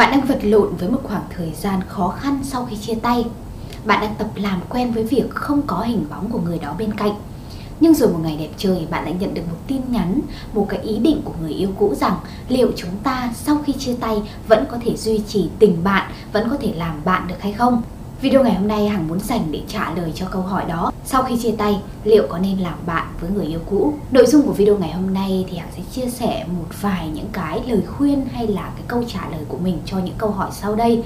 Bạn 0.00 0.10
đang 0.10 0.26
vật 0.26 0.38
lộn 0.42 0.76
với 0.76 0.88
một 0.88 1.00
khoảng 1.02 1.22
thời 1.36 1.52
gian 1.54 1.80
khó 1.88 2.08
khăn 2.08 2.40
sau 2.42 2.66
khi 2.70 2.76
chia 2.76 2.94
tay. 2.94 3.24
Bạn 3.84 4.00
đang 4.00 4.14
tập 4.14 4.28
làm 4.34 4.60
quen 4.68 4.92
với 4.92 5.04
việc 5.04 5.30
không 5.30 5.62
có 5.66 5.80
hình 5.80 6.04
bóng 6.10 6.30
của 6.30 6.38
người 6.40 6.58
đó 6.58 6.74
bên 6.78 6.94
cạnh. 6.94 7.12
Nhưng 7.80 7.94
rồi 7.94 8.12
một 8.12 8.18
ngày 8.22 8.36
đẹp 8.36 8.48
trời 8.56 8.86
bạn 8.90 9.04
lại 9.04 9.14
nhận 9.20 9.34
được 9.34 9.42
một 9.50 9.56
tin 9.66 9.80
nhắn, 9.88 10.20
một 10.52 10.66
cái 10.68 10.80
ý 10.80 10.98
định 10.98 11.20
của 11.24 11.32
người 11.40 11.52
yêu 11.52 11.68
cũ 11.78 11.94
rằng 11.94 12.16
liệu 12.48 12.72
chúng 12.76 12.96
ta 13.02 13.30
sau 13.34 13.58
khi 13.66 13.72
chia 13.72 13.94
tay 14.00 14.22
vẫn 14.48 14.64
có 14.70 14.78
thể 14.84 14.96
duy 14.96 15.20
trì 15.28 15.48
tình 15.58 15.84
bạn, 15.84 16.12
vẫn 16.32 16.50
có 16.50 16.56
thể 16.60 16.72
làm 16.76 17.00
bạn 17.04 17.28
được 17.28 17.40
hay 17.40 17.52
không? 17.52 17.82
Video 18.20 18.44
ngày 18.44 18.54
hôm 18.54 18.68
nay 18.68 18.88
Hằng 18.88 19.08
muốn 19.08 19.20
dành 19.20 19.46
để 19.50 19.62
trả 19.68 19.94
lời 19.94 20.12
cho 20.14 20.26
câu 20.30 20.42
hỏi 20.42 20.64
đó. 20.68 20.92
Sau 21.04 21.22
khi 21.22 21.36
chia 21.42 21.52
tay, 21.58 21.80
liệu 22.04 22.26
có 22.28 22.38
nên 22.38 22.58
làm 22.58 22.74
bạn 22.86 23.06
với 23.20 23.30
người 23.30 23.46
yêu 23.46 23.60
cũ? 23.70 23.92
Nội 24.10 24.26
dung 24.26 24.42
của 24.42 24.52
video 24.52 24.78
ngày 24.78 24.92
hôm 24.92 25.14
nay 25.14 25.46
thì 25.50 25.56
Hằng 25.56 25.68
sẽ 25.76 25.82
chia 25.92 26.10
sẻ 26.10 26.46
một 26.58 26.66
vài 26.80 27.08
những 27.14 27.28
cái 27.32 27.60
lời 27.66 27.82
khuyên 27.86 28.26
hay 28.32 28.46
là 28.46 28.62
cái 28.62 28.84
câu 28.88 29.02
trả 29.08 29.28
lời 29.30 29.40
của 29.48 29.58
mình 29.58 29.78
cho 29.86 29.98
những 29.98 30.14
câu 30.18 30.30
hỏi 30.30 30.50
sau 30.52 30.74
đây. 30.74 31.02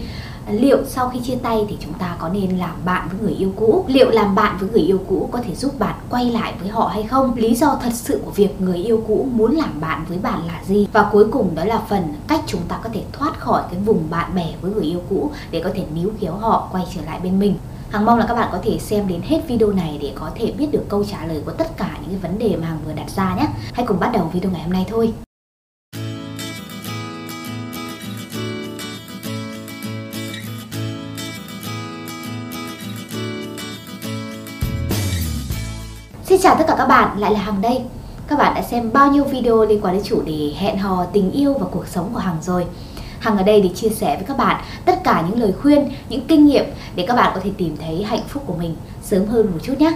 Liệu 0.50 0.78
sau 0.86 1.08
khi 1.08 1.20
chia 1.20 1.36
tay 1.36 1.66
thì 1.68 1.76
chúng 1.80 1.92
ta 1.92 2.16
có 2.18 2.28
nên 2.28 2.58
làm 2.58 2.74
bạn 2.84 3.08
với 3.08 3.20
người 3.20 3.32
yêu 3.32 3.52
cũ? 3.56 3.84
Liệu 3.88 4.10
làm 4.10 4.34
bạn 4.34 4.56
với 4.60 4.68
người 4.68 4.82
yêu 4.82 5.00
cũ 5.08 5.28
có 5.32 5.40
thể 5.40 5.54
giúp 5.54 5.78
bạn 5.78 5.94
quay 6.10 6.30
lại 6.30 6.54
với 6.60 6.68
họ 6.68 6.86
hay 6.88 7.02
không? 7.02 7.34
Lý 7.34 7.54
do 7.54 7.78
thật 7.82 7.92
sự 7.92 8.20
của 8.24 8.30
việc 8.30 8.60
người 8.60 8.78
yêu 8.78 9.02
cũ 9.08 9.28
muốn 9.32 9.56
làm 9.56 9.80
bạn 9.80 10.04
với 10.08 10.18
bạn 10.18 10.46
là 10.46 10.62
gì? 10.66 10.88
Và 10.92 11.08
cuối 11.12 11.24
cùng 11.30 11.54
đó 11.54 11.64
là 11.64 11.82
phần 11.88 12.14
cách 12.28 12.40
chúng 12.46 12.62
ta 12.68 12.78
có 12.82 12.90
thể 12.92 13.02
thoát 13.12 13.40
khỏi 13.40 13.62
cái 13.70 13.80
vùng 13.80 14.02
bạn 14.10 14.34
bè 14.34 14.46
với 14.60 14.72
người 14.72 14.84
yêu 14.84 15.00
cũ 15.10 15.30
để 15.50 15.60
có 15.64 15.70
thể 15.74 15.84
níu 15.94 16.10
kéo 16.20 16.34
họ 16.34 16.68
quay 16.72 16.84
trở 16.94 17.00
lại 17.06 17.20
bên 17.22 17.38
mình. 17.38 17.54
Hằng 17.94 18.04
mong 18.04 18.18
là 18.18 18.26
các 18.28 18.34
bạn 18.34 18.48
có 18.52 18.58
thể 18.62 18.78
xem 18.78 19.08
đến 19.08 19.20
hết 19.22 19.40
video 19.48 19.72
này 19.72 19.98
để 20.02 20.12
có 20.14 20.30
thể 20.34 20.52
biết 20.58 20.66
được 20.72 20.84
câu 20.88 21.04
trả 21.04 21.26
lời 21.26 21.42
của 21.46 21.52
tất 21.52 21.76
cả 21.76 21.98
những 22.00 22.10
cái 22.10 22.30
vấn 22.30 22.38
đề 22.38 22.56
mà 22.56 22.68
Hằng 22.68 22.78
vừa 22.86 22.92
đặt 22.92 23.10
ra 23.10 23.34
nhé. 23.34 23.46
Hãy 23.72 23.86
cùng 23.86 24.00
bắt 24.00 24.10
đầu 24.12 24.30
video 24.32 24.50
ngày 24.50 24.62
hôm 24.62 24.72
nay 24.72 24.86
thôi. 24.88 25.12
Xin 36.24 36.40
chào 36.40 36.56
tất 36.58 36.64
cả 36.68 36.74
các 36.78 36.86
bạn, 36.86 37.18
lại 37.18 37.32
là 37.32 37.40
Hằng 37.40 37.60
đây 37.60 37.82
Các 38.28 38.38
bạn 38.38 38.54
đã 38.54 38.62
xem 38.62 38.90
bao 38.92 39.12
nhiêu 39.12 39.24
video 39.24 39.64
liên 39.64 39.80
quan 39.80 39.94
đến 39.94 40.02
chủ 40.04 40.22
đề 40.22 40.52
hẹn 40.58 40.78
hò, 40.78 41.04
tình 41.04 41.30
yêu 41.30 41.54
và 41.60 41.66
cuộc 41.70 41.86
sống 41.86 42.10
của 42.12 42.18
Hằng 42.20 42.36
rồi 42.42 42.66
Hằng 43.24 43.36
ở 43.36 43.42
đây 43.42 43.60
để 43.60 43.68
chia 43.68 43.88
sẻ 43.88 44.16
với 44.16 44.24
các 44.28 44.36
bạn 44.36 44.64
tất 44.84 45.04
cả 45.04 45.24
những 45.28 45.40
lời 45.40 45.52
khuyên, 45.62 45.88
những 46.08 46.26
kinh 46.26 46.46
nghiệm 46.46 46.64
để 46.94 47.04
các 47.08 47.14
bạn 47.14 47.32
có 47.34 47.40
thể 47.44 47.50
tìm 47.56 47.76
thấy 47.80 48.04
hạnh 48.04 48.22
phúc 48.28 48.42
của 48.46 48.54
mình 48.54 48.76
sớm 49.02 49.26
hơn 49.26 49.46
một 49.46 49.58
chút 49.62 49.74
nhé. 49.78 49.92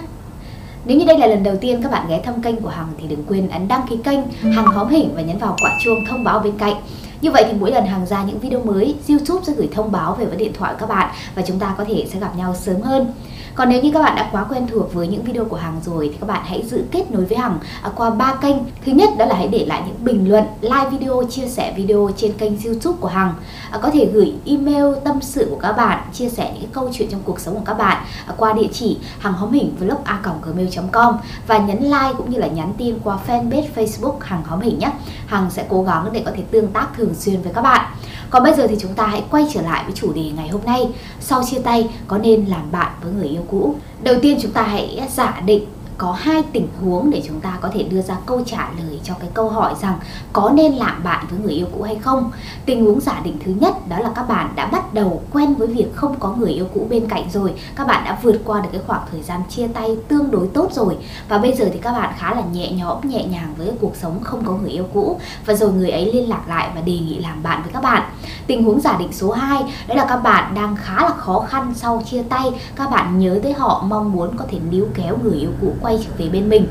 Nếu 0.85 0.99
như 0.99 1.05
đây 1.05 1.19
là 1.19 1.27
lần 1.27 1.43
đầu 1.43 1.57
tiên 1.61 1.83
các 1.83 1.93
bạn 1.93 2.07
ghé 2.09 2.21
thăm 2.25 2.43
kênh 2.43 2.57
của 2.57 2.69
Hằng 2.69 2.89
thì 2.99 3.07
đừng 3.09 3.25
quên 3.29 3.49
ấn 3.49 3.69
đăng 3.69 3.87
ký 3.91 3.97
kênh 4.05 4.21
Hằng 4.53 4.67
hóm 4.67 4.89
hình 4.89 5.11
và 5.15 5.23
nhấn 5.23 5.39
vào 5.39 5.57
quả 5.63 5.71
chuông 5.85 6.05
thông 6.09 6.25
báo 6.25 6.41
bên 6.41 6.59
cạnh 6.59 6.75
như 7.21 7.31
vậy 7.31 7.45
thì 7.47 7.53
mỗi 7.61 7.71
lần 7.71 7.87
hàng 7.87 8.07
ra 8.07 8.25
những 8.25 8.39
video 8.39 8.65
mới 8.65 8.97
YouTube 9.09 9.45
sẽ 9.45 9.53
gửi 9.53 9.69
thông 9.73 9.93
báo 9.93 10.15
về 10.15 10.27
với 10.27 10.37
điện 10.37 10.53
thoại 10.59 10.75
các 10.79 10.89
bạn 10.89 11.15
và 11.35 11.43
chúng 11.47 11.59
ta 11.59 11.75
có 11.79 11.85
thể 11.85 12.07
sẽ 12.13 12.21
gặp 12.21 12.37
nhau 12.37 12.55
sớm 12.55 12.81
hơn 12.81 13.13
còn 13.59 13.69
nếu 13.69 13.83
như 13.83 13.91
các 13.91 14.03
bạn 14.03 14.17
đã 14.17 14.29
quá 14.33 14.45
quen 14.51 14.67
thuộc 14.67 14.95
với 14.95 15.09
những 15.09 15.23
video 15.23 15.45
của 15.45 15.57
Hằng 15.57 15.81
rồi 15.85 16.09
thì 16.13 16.17
các 16.21 16.27
bạn 16.27 16.43
hãy 16.45 16.63
giữ 16.67 16.85
kết 16.91 17.11
nối 17.11 17.25
với 17.25 17.39
Hằng 17.39 17.59
à, 17.83 17.91
qua 17.97 18.11
ba 18.11 18.35
kênh. 18.35 18.57
Thứ 18.85 18.93
nhất 18.93 19.11
đó 19.19 19.25
là 19.25 19.35
hãy 19.35 19.49
để 19.49 19.65
lại 19.67 19.83
những 19.87 20.05
bình 20.05 20.31
luận, 20.31 20.45
like 20.61 20.91
video, 20.91 21.23
chia 21.31 21.49
sẻ 21.49 21.75
video 21.77 22.11
trên 22.17 22.33
kênh 22.33 22.53
YouTube 22.65 22.99
của 23.01 23.09
Hằng. 23.09 23.35
À, 23.71 23.79
có 23.83 23.91
thể 23.91 24.11
gửi 24.13 24.35
email 24.47 24.85
tâm 25.05 25.21
sự 25.21 25.47
của 25.51 25.59
các 25.63 25.73
bạn, 25.73 25.99
chia 26.13 26.29
sẻ 26.29 26.55
những 26.61 26.71
câu 26.71 26.91
chuyện 26.93 27.09
trong 27.11 27.21
cuộc 27.25 27.41
sống 27.41 27.55
của 27.55 27.65
các 27.65 27.75
bạn 27.75 28.05
à, 28.27 28.35
qua 28.37 28.53
địa 28.53 28.69
chỉ 28.73 28.99
hằng 29.19 29.33
hóm 29.33 29.53
hình 29.53 29.75
vlog 29.81 29.99
a 30.05 30.21
gmail.com 30.43 31.17
và 31.47 31.59
nhấn 31.59 31.83
like 31.83 32.13
cũng 32.17 32.31
như 32.31 32.39
là 32.39 32.47
nhắn 32.47 32.73
tin 32.79 32.99
qua 33.05 33.19
fanpage 33.27 33.67
Facebook 33.77 34.17
Hằng 34.21 34.45
hóm 34.45 34.61
hình 34.61 34.79
nhé. 34.79 34.91
Hằng 35.27 35.51
sẽ 35.51 35.65
cố 35.69 35.83
gắng 35.83 36.09
để 36.13 36.23
có 36.25 36.31
thể 36.37 36.43
tương 36.51 36.69
tác 36.69 36.89
thường 36.97 37.08
xuyên 37.15 37.43
với 37.43 37.53
các 37.55 37.63
bạn. 37.63 37.87
Còn 38.31 38.43
bây 38.43 38.55
giờ 38.55 38.67
thì 38.67 38.77
chúng 38.81 38.95
ta 38.95 39.07
hãy 39.07 39.23
quay 39.31 39.47
trở 39.53 39.63
lại 39.63 39.83
với 39.85 39.95
chủ 39.95 40.13
đề 40.13 40.31
ngày 40.37 40.49
hôm 40.49 40.61
nay. 40.65 40.89
Sau 41.21 41.43
chia 41.51 41.59
tay, 41.59 41.89
có 42.09 42.19
nên 42.19 42.45
làm 42.45 42.73
bạn 42.73 42.93
với 43.03 43.13
người 43.13 43.29
yêu 43.29 43.45
cũ? 43.51 43.75
Đầu 44.03 44.15
tiên 44.23 44.39
chúng 44.43 44.53
ta 44.53 44.63
hãy 44.63 45.03
giả 45.15 45.41
định 45.47 45.65
có 45.99 46.13
hai 46.13 46.43
tình 46.53 46.69
huống 46.81 47.11
để 47.11 47.23
chúng 47.27 47.41
ta 47.41 47.59
có 47.61 47.69
thể 47.73 47.83
đưa 47.83 48.03
ra 48.03 48.17
câu 48.27 48.43
trả 48.47 48.69
lời 48.79 49.01
cho 49.05 49.15
cái 49.21 49.29
câu 49.35 49.49
hỏi 49.49 49.75
rằng 49.81 49.99
có 50.33 50.51
nên 50.55 50.73
làm 50.73 51.05
bạn 51.05 51.27
với 51.31 51.41
người 51.41 51.53
yêu 51.53 51.67
cũ 51.73 51.83
hay 51.83 51.97
không. 51.97 52.31
Tình 52.67 52.85
huống 52.85 53.01
giả 53.01 53.21
định 53.25 53.37
thứ 53.45 53.53
nhất 53.61 53.89
đó 53.89 53.99
là 53.99 54.11
các 54.15 54.29
bạn 54.29 54.53
đã 54.57 54.67
bắt 54.67 54.95
đầu 54.95 55.23
quen 55.33 55.55
với 55.55 55.67
việc 55.67 55.95
không 55.95 56.15
có 56.21 56.35
người 56.39 56.51
yêu 56.51 56.67
cũ 56.75 56.87
bên 56.91 57.09
cạnh 57.09 57.31
rồi, 57.33 57.55
các 57.77 57.87
bạn 57.87 58.05
đã 58.05 58.19
vượt 58.23 58.41
qua 58.45 58.61
được 58.61 58.69
cái 58.73 58.81
khoảng 58.87 59.03
thời 59.13 59.23
gian 59.23 59.41
chia 59.49 59.67
tay 59.67 59.97
tương 60.09 60.31
đối 60.31 60.47
tốt 60.47 60.73
rồi 60.73 60.97
và 61.29 61.39
bây 61.39 61.53
giờ 61.55 61.65
thì 61.73 61.79
các 61.79 61.93
bạn 61.93 62.15
khá 62.19 62.35
là 62.35 62.43
nhẹ 62.53 62.73
nhõm 62.73 63.09
nhẹ 63.09 63.25
nhàng 63.25 63.55
với 63.59 63.73
cuộc 63.81 63.97
sống 63.97 64.21
không 64.23 64.45
có 64.45 64.53
người 64.53 64.71
yêu 64.71 64.85
cũ 64.95 65.21
và 65.47 65.55
rồi 65.55 65.73
người 65.73 65.91
ấy 65.91 66.13
liên 66.13 66.29
lạc 66.29 66.49
lại 66.49 66.71
và 66.75 66.81
đề 66.81 66.93
nghị 66.93 67.19
làm 67.19 67.43
bạn 67.43 67.63
với 67.63 67.73
các 67.73 67.83
bạn. 67.83 68.03
Tình 68.47 68.65
huống 68.65 68.81
giả 68.81 68.97
định 68.99 69.13
số 69.13 69.31
2 69.33 69.63
đó 69.89 69.95
là 69.95 70.07
các 70.09 70.17
bạn 70.17 70.55
đang 70.55 70.77
khá 70.77 71.03
là 71.03 71.11
khó 71.17 71.41
khăn 71.49 71.73
sau 71.77 72.03
chia 72.11 72.23
tay, 72.23 72.51
các 72.77 72.91
bạn 72.91 73.19
nhớ 73.19 73.41
tới 73.43 73.53
họ 73.53 73.85
mong 73.89 74.13
muốn 74.13 74.37
có 74.37 74.45
thể 74.51 74.59
níu 74.71 74.87
kéo 74.95 75.17
người 75.23 75.39
yêu 75.39 75.51
cũ 75.61 75.73
quay 75.81 75.88
trở 75.97 76.11
về 76.19 76.29
bên 76.29 76.49
mình. 76.49 76.67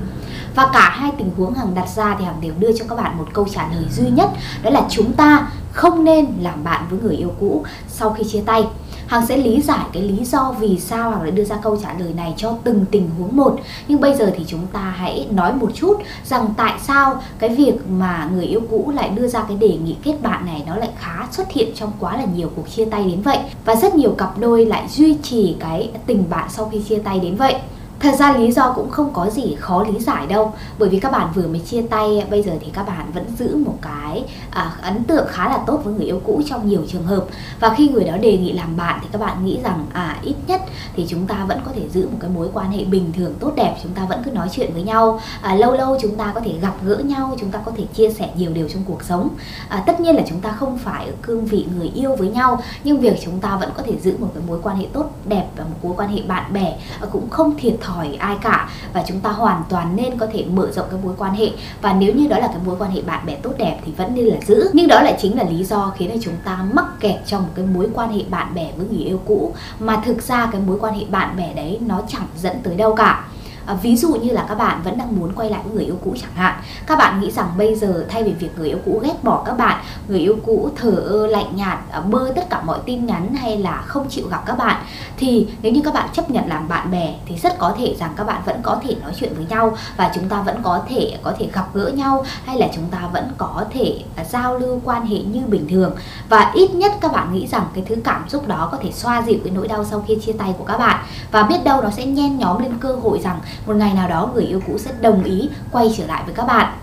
Và 0.56 0.70
cả 0.74 0.90
hai 0.90 1.12
tình 1.18 1.32
huống 1.38 1.54
hằng 1.54 1.76
đặt 1.76 1.90
ra 1.96 2.16
thì 2.20 2.26
hằng 2.26 2.42
đều 2.42 2.54
đưa 2.60 2.72
cho 2.78 2.86
các 2.90 2.96
bạn 2.96 3.18
một 3.18 3.26
câu 3.34 3.48
trả 3.54 3.68
lời 3.74 3.86
duy 3.92 4.10
nhất, 4.10 4.30
đó 4.64 4.70
là 4.70 4.82
chúng 4.90 5.14
ta 5.14 5.48
không 5.72 6.04
nên 6.04 6.26
làm 6.42 6.64
bạn 6.64 6.84
với 6.90 7.00
người 7.00 7.16
yêu 7.16 7.32
cũ. 7.40 7.64
Sau 7.88 8.10
khi 8.10 8.24
chia 8.24 8.42
tay, 8.46 8.64
Hằng 9.08 9.26
sẽ 9.26 9.38
lý 9.38 9.62
giải 9.62 9.86
cái 9.94 10.04
lý 10.04 10.26
do 10.26 10.52
vì 10.60 10.80
sao 10.80 11.12
Hằng 11.12 11.22
lại 11.22 11.32
đưa 11.32 11.44
ra 11.44 11.56
câu 11.64 11.78
trả 11.84 11.94
lời 12.00 12.14
này 12.14 12.34
cho 12.38 12.56
từng 12.64 12.86
tình 12.92 13.10
huống 13.18 13.36
một. 13.38 13.60
Nhưng 13.88 14.02
bây 14.02 14.16
giờ 14.16 14.32
thì 14.38 14.44
chúng 14.48 14.68
ta 14.74 14.80
hãy 14.80 15.28
nói 15.32 15.54
một 15.54 15.72
chút 15.76 15.98
rằng 16.26 16.54
tại 16.58 16.74
sao 16.82 17.22
cái 17.40 17.50
việc 17.50 17.74
mà 17.90 18.30
người 18.34 18.46
yêu 18.46 18.62
cũ 18.70 18.92
lại 18.96 19.10
đưa 19.10 19.28
ra 19.28 19.44
cái 19.48 19.58
đề 19.58 19.78
nghị 19.86 19.96
kết 20.04 20.16
bạn 20.22 20.46
này 20.46 20.64
nó 20.68 20.76
lại 20.76 20.90
khá 21.00 21.28
xuất 21.32 21.52
hiện 21.52 21.70
trong 21.76 21.92
quá 22.00 22.18
là 22.18 22.26
nhiều 22.36 22.52
cuộc 22.56 22.70
chia 22.76 22.86
tay 22.86 23.04
đến 23.04 23.22
vậy. 23.22 23.40
Và 23.66 23.76
rất 23.76 23.96
nhiều 23.96 24.12
cặp 24.18 24.38
đôi 24.38 24.66
lại 24.66 24.88
duy 24.90 25.18
trì 25.24 25.56
cái 25.60 25.90
tình 26.06 26.24
bạn 26.30 26.50
sau 26.50 26.70
khi 26.72 26.82
chia 26.90 27.00
tay 27.00 27.20
đến 27.20 27.36
vậy. 27.36 27.56
Thật 28.00 28.16
ra 28.20 28.38
lý 28.38 28.52
do 28.52 28.74
cũng 28.76 28.90
không 28.90 29.14
có 29.14 29.30
gì 29.30 29.56
khó 29.60 29.84
lý 29.84 30.00
giải 30.00 30.28
đâu 30.28 30.54
Bởi 30.80 30.90
vì 30.90 31.00
các 31.00 31.12
bạn 31.12 31.28
vừa 31.36 31.48
mới 31.48 31.60
chia 31.60 31.82
tay 31.82 32.26
Bây 32.30 32.44
giờ 32.44 32.52
thì 32.62 32.68
các 32.74 32.88
bạn 32.88 33.12
vẫn 33.14 33.26
giữ 33.38 33.58
một 33.58 33.78
cái 33.82 34.24
à, 34.58 34.72
ấn 34.82 35.04
tượng 35.04 35.28
khá 35.30 35.50
là 35.50 35.58
tốt 35.68 35.82
với 35.84 35.94
người 35.94 36.06
yêu 36.06 36.22
cũ 36.26 36.42
trong 36.50 36.70
nhiều 36.70 36.82
trường 36.88 37.04
hợp. 37.04 37.26
Và 37.60 37.74
khi 37.78 37.90
người 37.90 38.04
đó 38.04 38.18
đề 38.18 38.38
nghị 38.38 38.54
làm 38.54 38.78
bạn 38.78 39.00
thì 39.02 39.08
các 39.12 39.22
bạn 39.22 39.46
nghĩ 39.46 39.60
rằng 39.64 39.86
à 39.94 40.20
ít 40.24 40.36
nhất 40.48 40.62
thì 40.96 41.06
chúng 41.10 41.28
ta 41.28 41.46
vẫn 41.48 41.60
có 41.66 41.72
thể 41.76 41.90
giữ 41.90 42.08
một 42.10 42.18
cái 42.20 42.30
mối 42.30 42.50
quan 42.54 42.72
hệ 42.72 42.84
bình 42.84 43.12
thường 43.14 43.34
tốt 43.40 43.52
đẹp 43.56 43.76
Chúng 43.84 43.92
ta 43.92 44.06
vẫn 44.06 44.22
cứ 44.26 44.32
nói 44.32 44.48
chuyện 44.52 44.74
với 44.74 44.84
nhau. 44.84 45.20
À, 45.42 45.56
Lâu 45.56 45.74
lâu 45.74 45.98
chúng 46.02 46.16
ta 46.16 46.32
có 46.36 46.42
thể 46.42 46.54
gặp 46.62 46.74
gỡ 46.84 46.98
nhau 46.98 47.36
Chúng 47.40 47.52
ta 47.52 47.60
có 47.66 47.72
thể 47.78 47.84
chia 47.94 48.10
sẻ 48.14 48.30
nhiều 48.36 48.52
điều 48.54 48.70
trong 48.70 48.84
cuộc 48.86 49.04
sống. 49.04 49.30
À, 49.70 49.84
Tất 49.88 50.00
nhiên 50.00 50.16
là 50.16 50.24
chúng 50.30 50.40
ta 50.40 50.52
không 50.52 50.78
phải 50.78 51.06
ở 51.06 51.12
cương 51.22 51.46
vị 51.46 51.66
người 51.78 51.92
yêu 51.96 52.16
với 52.16 52.30
nhau 52.30 52.62
Nhưng 52.84 53.00
việc 53.00 53.20
chúng 53.26 53.40
ta 53.40 53.58
vẫn 53.58 53.70
có 53.78 53.84
thể 53.84 53.94
giữ 54.04 54.18
một 54.20 54.32
cái 54.34 54.44
mối 54.48 54.60
quan 54.64 54.78
hệ 54.78 54.86
tốt 54.94 55.12
đẹp 55.26 55.48
Và 55.58 55.64
một 55.64 55.78
mối 55.84 55.94
quan 55.98 56.10
hệ 56.10 56.22
bạn 56.28 56.54
bè 56.54 56.78
à, 57.02 57.08
cũng 57.12 57.30
không 57.30 57.58
thiệt 57.58 57.76
thòi 57.82 57.87
ai 58.20 58.38
cả. 58.42 58.70
Và 58.94 59.04
chúng 59.08 59.20
ta 59.20 59.30
hoàn 59.30 59.64
toàn 59.70 59.96
nên 59.96 60.18
có 60.18 60.28
thể 60.34 60.46
mở 60.54 60.72
rộng 60.72 60.88
cái 60.92 61.00
mối 61.04 61.14
quan 61.18 61.34
hệ. 61.34 61.50
Và 61.82 61.94
nếu 61.94 62.14
như 62.14 62.28
đó 62.28 62.40
là 62.40 62.48
cái 62.48 62.60
mối 62.66 62.76
quan 62.80 62.92
hệ 62.92 63.02
bạn 63.02 63.26
bè 63.26 63.36
tốt 63.36 63.52
đẹp 63.58 63.80
thì 63.86 63.92
vẫn 63.92 64.16
nên 64.16 64.26
là 64.26 64.38
giữ. 64.48 64.70
Nhưng 64.74 64.88
đó 64.88 65.02
lại 65.02 65.18
chính 65.22 65.38
là 65.38 65.44
lý 65.44 65.64
do 65.64 65.94
khiến 65.98 66.10
cho 66.14 66.20
chúng 66.22 66.38
ta 66.44 66.66
mắc 66.74 66.86
kẹt 67.00 67.16
trong 67.26 67.42
một 67.42 67.50
cái 67.56 67.66
mối 67.66 67.90
quan 67.94 68.12
hệ 68.12 68.24
bạn 68.30 68.56
bè 68.56 68.72
với 68.78 68.88
người 68.88 69.06
yêu 69.06 69.22
cũ. 69.26 69.54
Mà 69.80 70.02
thực 70.06 70.22
ra 70.22 70.50
cái 70.52 70.62
mối 70.68 70.78
quan 70.80 70.94
hệ 70.94 71.06
bạn 71.10 71.38
bè 71.38 71.54
đấy 71.54 71.80
nó 71.86 72.02
chẳng 72.08 72.28
dẫn 72.38 72.58
tới 72.64 72.76
đâu 72.76 72.96
cả 72.96 73.26
à, 73.68 73.74
ví 73.74 73.96
dụ 73.96 74.16
như 74.16 74.32
là 74.32 74.46
các 74.50 74.56
bạn 74.56 74.82
vẫn 74.84 74.98
đang 74.98 75.20
muốn 75.20 75.34
quay 75.36 75.50
lại 75.50 75.62
với 75.64 75.74
người 75.74 75.86
yêu 75.86 75.98
cũ 76.04 76.16
chẳng 76.22 76.36
hạn 76.36 76.62
các 76.88 76.98
bạn 76.98 77.22
nghĩ 77.22 77.32
rằng 77.32 77.48
bây 77.58 77.76
giờ 77.76 78.06
thay 78.10 78.24
vì 78.24 78.32
việc 78.32 78.50
người 78.58 78.68
yêu 78.68 78.78
cũ 78.86 79.02
ghét 79.04 79.24
bỏ 79.24 79.44
các 79.46 79.58
bạn 79.58 79.84
người 80.08 80.20
yêu 80.20 80.36
cũ 80.46 80.70
thờ 80.76 80.92
ơ 80.92 81.28
lạnh 81.28 81.56
nhạt 81.56 81.78
à, 81.92 82.02
bơ 82.02 82.32
tất 82.36 82.50
cả 82.50 82.62
mọi 82.62 82.80
tin 82.86 83.06
nhắn 83.06 83.36
hay 83.36 83.58
là 83.58 83.84
không 83.86 84.10
chịu 84.10 84.28
gặp 84.28 84.44
các 84.46 84.58
bạn 84.58 84.84
thì 85.18 85.48
nếu 85.62 85.72
như 85.72 85.82
các 85.84 85.94
bạn 85.94 86.10
chấp 86.14 86.32
nhận 86.32 86.48
làm 86.48 86.68
bạn 86.68 86.92
bè 86.92 87.16
thì 87.26 87.38
rất 87.38 87.58
có 87.60 87.76
thể 87.78 87.96
rằng 88.00 88.14
các 88.16 88.24
bạn 88.24 88.42
vẫn 88.46 88.60
có 88.64 88.80
thể 88.84 88.96
nói 89.02 89.12
chuyện 89.20 89.34
với 89.36 89.46
nhau 89.50 89.78
và 89.98 90.12
chúng 90.16 90.30
ta 90.30 90.42
vẫn 90.42 90.60
có 90.64 90.82
thể 90.90 91.18
có 91.24 91.34
thể 91.40 91.50
gặp 91.54 91.68
gỡ 91.74 91.88
nhau 91.88 92.26
hay 92.46 92.58
là 92.58 92.68
chúng 92.76 92.86
ta 92.92 93.10
vẫn 93.14 93.32
có 93.38 93.66
thể 93.74 94.02
à, 94.16 94.24
giao 94.24 94.58
lưu 94.58 94.82
quan 94.84 95.06
hệ 95.06 95.18
như 95.18 95.42
bình 95.48 95.68
thường. 95.70 95.96
Và 96.30 96.52
ít 96.56 96.72
nhất 96.74 96.92
các 97.02 97.12
bạn 97.12 97.34
nghĩ 97.34 97.48
rằng 97.48 97.66
cái 97.74 97.84
thứ 97.88 97.96
cảm 98.04 98.30
xúc 98.30 98.48
đó 98.48 98.70
có 98.72 98.78
thể 98.82 98.92
xoa 98.92 99.24
dịu 99.28 99.38
cái 99.44 99.54
nỗi 99.54 99.68
đau 99.68 99.86
sau 99.86 100.04
khi 100.08 100.18
chia 100.26 100.34
tay 100.34 100.54
của 100.58 100.64
các 100.64 100.78
bạn. 100.78 101.06
Và 101.32 101.44
biết 101.44 101.64
đâu 101.64 101.82
nó 101.82 101.90
sẽ 101.90 102.06
nhen 102.06 102.38
nhóm 102.38 102.60
lên 102.64 102.78
cơ 102.80 102.96
hội 102.96 103.20
rằng 103.20 103.40
một 103.66 103.76
ngày 103.76 103.94
nào 103.94 104.10
đó 104.10 104.32
người 104.34 104.44
yêu 104.44 104.62
cũ 104.68 104.78
sẽ 104.78 104.92
đồng 105.02 105.24
ý 105.24 105.50
quay 105.72 105.94
trở 105.98 106.08
lại 106.08 106.24
với 106.26 106.34
các 106.34 106.48
bạn. 106.48 106.78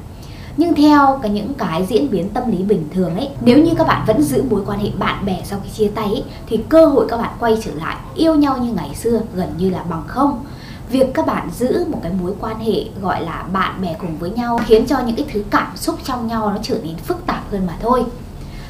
Nhưng 0.56 0.75
theo 0.75 1.19
cái 1.23 1.31
những 1.31 1.55
cái 1.55 1.87
diễn 1.87 2.11
biến 2.11 2.29
tâm 2.29 2.50
lý 2.50 2.62
bình 2.62 2.88
thường 2.94 3.17
ấy 3.17 3.29
nếu 3.41 3.59
như 3.59 3.71
các 3.79 3.87
bạn 3.87 4.05
vẫn 4.06 4.23
giữ 4.23 4.43
mối 4.50 4.62
quan 4.67 4.79
hệ 4.79 4.91
bạn 4.99 5.25
bè 5.25 5.43
sau 5.44 5.61
khi 5.65 5.71
chia 5.71 5.91
tay 5.94 6.05
ấy, 6.05 6.25
thì 6.47 6.61
cơ 6.69 6.87
hội 6.87 7.06
các 7.09 7.17
bạn 7.17 7.32
quay 7.41 7.59
trở 7.65 7.71
lại 7.75 7.97
yêu 8.15 8.35
nhau 8.35 8.59
như 8.59 8.73
ngày 8.73 8.94
xưa 8.94 9.21
gần 9.35 9.49
như 9.59 9.71
là 9.71 9.82
bằng 9.91 10.03
không. 10.06 10.44
Việc 10.91 11.15
các 11.15 11.26
bạn 11.26 11.49
giữ 11.59 11.85
một 11.88 11.99
cái 12.03 12.12
mối 12.23 12.32
quan 12.41 12.59
hệ 12.59 12.85
gọi 13.03 13.23
là 13.23 13.44
bạn 13.53 13.82
bè 13.82 13.97
cùng 14.00 14.19
với 14.19 14.31
nhau 14.31 14.61
khiến 14.67 14.87
cho 14.87 15.00
những 15.00 15.17
cái 15.17 15.27
thứ 15.32 15.44
cảm 15.50 15.77
xúc 15.77 15.99
trong 16.05 16.27
nhau 16.27 16.50
nó 16.50 16.59
trở 16.62 16.79
nên 16.82 16.97
phức 16.97 17.27
tạp 17.27 17.50
hơn 17.50 17.67
mà 17.67 17.75
thôi. 17.81 18.05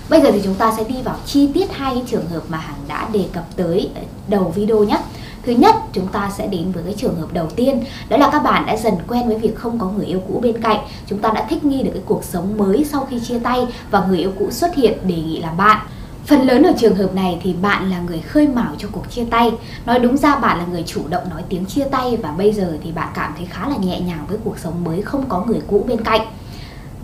Bây 0.08 0.20
giờ 0.20 0.30
thì 0.32 0.40
chúng 0.44 0.54
ta 0.54 0.72
sẽ 0.76 0.84
đi 0.84 1.02
vào 1.04 1.16
chi 1.26 1.50
tiết 1.54 1.72
hai 1.72 1.94
cái 1.94 2.04
trường 2.06 2.26
hợp 2.26 2.42
mà 2.48 2.58
hằng 2.58 2.80
đã 2.88 3.08
đề 3.12 3.24
cập 3.32 3.44
tới 3.56 3.90
đầu 4.28 4.52
video 4.54 4.84
nhé. 4.84 4.98
Thứ 5.46 5.52
nhất, 5.52 5.74
chúng 5.92 6.06
ta 6.06 6.30
sẽ 6.36 6.46
đến 6.46 6.72
với 6.72 6.82
cái 6.84 6.94
trường 6.98 7.16
hợp 7.20 7.32
đầu 7.32 7.46
tiên, 7.56 7.84
đó 8.08 8.16
là 8.16 8.28
các 8.32 8.42
bạn 8.42 8.66
đã 8.66 8.76
dần 8.76 8.94
quen 9.08 9.28
với 9.28 9.38
việc 9.38 9.56
không 9.56 9.78
có 9.78 9.86
người 9.86 10.06
yêu 10.06 10.20
cũ 10.28 10.40
bên 10.42 10.62
cạnh. 10.62 10.78
Chúng 11.06 11.18
ta 11.18 11.30
đã 11.34 11.46
thích 11.50 11.64
nghi 11.64 11.82
được 11.82 11.90
cái 11.94 12.02
cuộc 12.06 12.24
sống 12.24 12.58
mới 12.58 12.84
sau 12.84 13.06
khi 13.10 13.20
chia 13.20 13.38
tay 13.38 13.66
và 13.90 14.04
người 14.08 14.18
yêu 14.18 14.32
cũ 14.38 14.50
xuất 14.50 14.74
hiện 14.74 14.98
đề 15.06 15.14
nghị 15.14 15.40
làm 15.40 15.56
bạn. 15.56 15.86
Phần 16.26 16.40
lớn 16.40 16.62
ở 16.62 16.72
trường 16.78 16.96
hợp 16.96 17.14
này 17.14 17.40
thì 17.42 17.52
bạn 17.52 17.90
là 17.90 18.00
người 18.00 18.20
khơi 18.20 18.48
mào 18.48 18.72
cho 18.78 18.88
cuộc 18.92 19.10
chia 19.10 19.24
tay 19.30 19.52
Nói 19.86 19.98
đúng 19.98 20.16
ra 20.16 20.36
bạn 20.36 20.58
là 20.58 20.66
người 20.66 20.82
chủ 20.86 21.00
động 21.08 21.30
nói 21.30 21.42
tiếng 21.48 21.64
chia 21.66 21.84
tay 21.84 22.16
Và 22.22 22.30
bây 22.30 22.52
giờ 22.52 22.76
thì 22.82 22.92
bạn 22.92 23.08
cảm 23.14 23.32
thấy 23.36 23.46
khá 23.46 23.68
là 23.68 23.76
nhẹ 23.76 24.00
nhàng 24.00 24.24
với 24.28 24.38
cuộc 24.44 24.58
sống 24.58 24.84
mới 24.84 25.02
không 25.02 25.24
có 25.28 25.44
người 25.44 25.60
cũ 25.66 25.84
bên 25.88 26.04
cạnh 26.04 26.20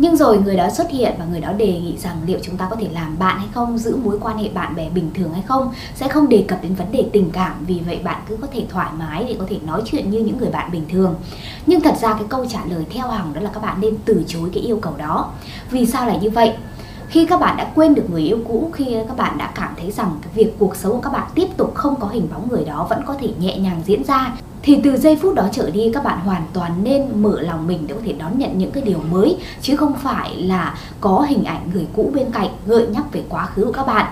nhưng 0.01 0.17
rồi 0.17 0.39
người 0.39 0.57
đó 0.57 0.71
xuất 0.71 0.91
hiện 0.91 1.15
và 1.19 1.25
người 1.25 1.41
đó 1.41 1.53
đề 1.53 1.67
nghị 1.67 1.97
rằng 1.99 2.17
liệu 2.27 2.39
chúng 2.43 2.57
ta 2.57 2.67
có 2.71 2.77
thể 2.77 2.89
làm 2.93 3.19
bạn 3.19 3.39
hay 3.39 3.49
không, 3.55 3.79
giữ 3.79 3.97
mối 3.97 4.19
quan 4.21 4.39
hệ 4.39 4.49
bạn 4.49 4.77
bè 4.77 4.91
bình 4.91 5.11
thường 5.15 5.33
hay 5.33 5.43
không, 5.43 5.73
sẽ 5.95 6.09
không 6.09 6.29
đề 6.29 6.45
cập 6.49 6.63
đến 6.63 6.75
vấn 6.75 6.93
đề 6.93 7.05
tình 7.13 7.31
cảm, 7.31 7.65
vì 7.67 7.81
vậy 7.87 8.01
bạn 8.05 8.23
cứ 8.29 8.37
có 8.37 8.47
thể 8.53 8.65
thoải 8.69 8.91
mái 8.99 9.25
để 9.29 9.37
có 9.39 9.47
thể 9.49 9.59
nói 9.67 9.83
chuyện 9.85 10.11
như 10.11 10.19
những 10.19 10.39
người 10.39 10.51
bạn 10.51 10.71
bình 10.73 10.85
thường. 10.91 11.15
Nhưng 11.67 11.81
thật 11.81 11.95
ra 12.01 12.13
cái 12.13 12.25
câu 12.29 12.47
trả 12.47 12.65
lời 12.65 12.85
theo 12.91 13.09
Hằng 13.09 13.33
đó 13.33 13.41
là 13.41 13.51
các 13.55 13.63
bạn 13.63 13.81
nên 13.81 13.95
từ 14.05 14.25
chối 14.27 14.51
cái 14.53 14.63
yêu 14.63 14.79
cầu 14.83 14.95
đó. 14.99 15.31
Vì 15.71 15.87
sao 15.87 16.07
lại 16.07 16.19
như 16.23 16.31
vậy? 16.31 16.53
khi 17.09 17.27
các 17.27 17.41
bạn 17.41 17.57
đã 17.57 17.73
quên 17.75 17.95
được 17.95 18.11
người 18.11 18.23
yêu 18.23 18.39
cũ 18.49 18.71
khi 18.73 18.97
các 19.09 19.17
bạn 19.17 19.39
đã 19.39 19.53
cảm 19.55 19.75
thấy 19.77 19.91
rằng 19.91 20.19
cái 20.23 20.33
việc 20.35 20.55
cuộc 20.59 20.77
sống 20.77 20.93
của 20.93 21.01
các 21.01 21.13
bạn 21.13 21.31
tiếp 21.35 21.47
tục 21.57 21.75
không 21.75 22.01
có 22.01 22.09
hình 22.09 22.29
bóng 22.33 22.49
người 22.49 22.65
đó 22.65 22.87
vẫn 22.91 23.03
có 23.07 23.15
thể 23.21 23.29
nhẹ 23.39 23.59
nhàng 23.59 23.83
diễn 23.87 24.05
ra 24.05 24.33
thì 24.63 24.81
từ 24.85 24.97
giây 24.97 25.17
phút 25.17 25.35
đó 25.35 25.49
trở 25.53 25.71
đi, 25.71 25.91
các 25.95 26.05
bạn 26.05 26.21
hoàn 26.21 26.43
toàn 26.53 26.85
nên 26.85 27.23
mở 27.23 27.41
lòng 27.41 27.67
mình 27.67 27.85
để 27.87 27.95
có 27.95 28.01
thể 28.05 28.13
đón 28.13 28.39
nhận 28.39 28.59
những 28.59 28.71
cái 28.71 28.83
điều 28.83 28.99
mới, 29.11 29.37
chứ 29.63 29.77
không 29.77 29.95
phải 30.03 30.37
là 30.37 30.79
có 31.01 31.27
hình 31.29 31.45
ảnh 31.45 31.71
người 31.75 31.87
cũ 31.97 32.11
bên 32.15 32.31
cạnh 32.33 32.49
gợi 32.67 32.87
nhắc 32.87 33.13
về 33.13 33.23
quá 33.29 33.47
khứ 33.47 33.65
của 33.65 33.73
các 33.73 33.87
bạn. 33.87 34.07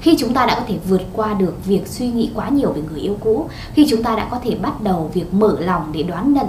Khi 0.00 0.16
chúng 0.18 0.34
ta 0.34 0.46
đã 0.46 0.54
có 0.54 0.62
thể 0.68 0.78
vượt 0.88 1.02
qua 1.12 1.34
được 1.34 1.64
việc 1.64 1.86
suy 1.86 2.06
nghĩ 2.06 2.30
quá 2.34 2.48
nhiều 2.48 2.72
về 2.72 2.82
người 2.90 3.00
yêu 3.00 3.16
cũ, 3.20 3.48
khi 3.72 3.86
chúng 3.90 4.02
ta 4.02 4.16
đã 4.16 4.28
có 4.30 4.38
thể 4.44 4.54
bắt 4.54 4.82
đầu 4.82 5.10
việc 5.14 5.34
mở 5.34 5.56
lòng 5.60 5.92
để 5.92 6.02
đoán 6.02 6.32
nhận, 6.32 6.46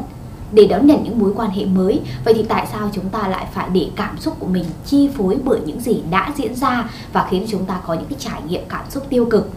để 0.51 0.67
đón 0.67 0.87
nhận 0.87 1.03
những 1.03 1.19
mối 1.19 1.33
quan 1.35 1.49
hệ 1.49 1.65
mới, 1.65 1.99
vậy 2.25 2.33
thì 2.33 2.43
tại 2.43 2.67
sao 2.71 2.89
chúng 2.93 3.09
ta 3.09 3.27
lại 3.27 3.47
phải 3.53 3.69
để 3.73 3.87
cảm 3.95 4.19
xúc 4.19 4.35
của 4.39 4.47
mình 4.47 4.65
chi 4.85 5.09
phối 5.17 5.37
bởi 5.43 5.59
những 5.65 5.79
gì 5.79 6.01
đã 6.11 6.33
diễn 6.37 6.55
ra 6.55 6.89
và 7.13 7.27
khiến 7.29 7.45
chúng 7.47 7.65
ta 7.65 7.79
có 7.87 7.93
những 7.93 8.05
cái 8.09 8.19
trải 8.19 8.41
nghiệm 8.49 8.61
cảm 8.69 8.85
xúc 8.89 9.03
tiêu 9.09 9.25
cực? 9.25 9.49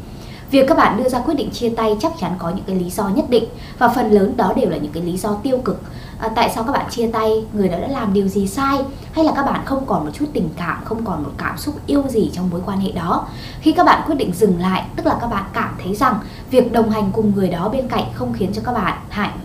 Việc 0.51 0.67
các 0.69 0.77
bạn 0.77 1.03
đưa 1.03 1.09
ra 1.09 1.19
quyết 1.21 1.35
định 1.35 1.51
chia 1.51 1.69
tay 1.69 1.97
chắc 2.01 2.13
chắn 2.21 2.33
có 2.39 2.51
những 2.51 2.65
cái 2.67 2.77
lý 2.77 2.91
do 2.91 3.09
nhất 3.09 3.25
định. 3.31 3.45
Và 3.79 3.89
phần 3.89 4.11
lớn 4.11 4.37
đó 4.37 4.53
đều 4.57 4.71
là 4.71 4.77
những 4.77 4.93
cái 4.93 5.03
lý 5.03 5.17
do 5.17 5.35
tiêu 5.43 5.59
cực. 5.65 5.83
À, 6.19 6.29
tại 6.29 6.51
sao 6.55 6.65
các 6.65 6.73
bạn 6.73 6.91
chia 6.91 7.07
tay, 7.13 7.45
người 7.53 7.69
đó 7.69 7.79
đã 7.79 7.89
làm 7.89 8.13
điều 8.13 8.29
gì 8.29 8.47
sai? 8.47 8.79
Hay 9.13 9.25
là 9.25 9.33
các 9.37 9.47
bạn 9.47 9.61
không 9.65 9.87
còn 9.87 10.05
một 10.05 10.11
chút 10.15 10.27
tình 10.33 10.49
cảm, 10.57 10.85
không 10.85 11.05
còn 11.05 11.23
một 11.23 11.31
cảm 11.39 11.59
xúc 11.59 11.75
yêu 11.87 12.05
gì 12.09 12.31
trong 12.35 12.51
mối 12.51 12.61
quan 12.67 12.81
hệ 12.81 12.93
đó. 12.93 13.27
Khi 13.61 13.73
các 13.73 13.85
bạn 13.85 14.03
quyết 14.07 14.15
định 14.15 14.33
dừng 14.35 14.61
lại, 14.61 14.85
tức 14.97 15.07
là 15.07 15.19
các 15.21 15.27
bạn 15.27 15.45
cảm 15.53 15.77
thấy 15.85 15.95
rằng 15.95 16.15
việc 16.51 16.73
đồng 16.73 16.91
hành 16.91 17.11
cùng 17.13 17.35
người 17.35 17.49
đó 17.49 17.69
bên 17.69 17.89
cạnh 17.89 18.05
không 18.15 18.33
khiến 18.33 18.51
cho 18.53 18.63
các 18.65 18.73
bạn 18.73 18.99
hạnh 19.09 19.39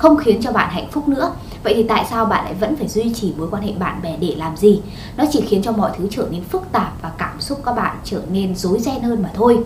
không 0.00 0.16
khiến 0.16 0.42
cho 0.42 0.52
bạn 0.52 0.70
hạnh 0.70 0.88
phúc 0.90 1.08
nữa. 1.08 1.32
Vậy 1.62 1.74
thì 1.76 1.82
tại 1.82 2.06
sao 2.10 2.26
bạn 2.26 2.44
lại 2.44 2.54
vẫn 2.54 2.76
phải 2.76 2.88
duy 2.88 3.14
trì 3.14 3.32
mối 3.36 3.48
quan 3.50 3.62
hệ 3.62 3.72
bạn 3.72 4.02
bè 4.02 4.16
để 4.16 4.34
làm 4.36 4.56
gì? 4.56 4.80
Nó 5.16 5.24
chỉ 5.30 5.44
khiến 5.48 5.62
cho 5.62 5.72
mọi 5.72 5.90
thứ 5.98 6.08
trở 6.10 6.26
nên 6.30 6.44
phức 6.44 6.62
tạp 6.72 7.02
và 7.02 7.10
cảm 7.18 7.40
xúc 7.40 7.60
các 7.64 7.72
bạn 7.72 7.96
trở 8.04 8.20
nên 8.32 8.56
rối 8.56 8.78
ren 8.78 9.00
hơn 9.02 9.22
mà 9.22 9.30
thôi 9.34 9.58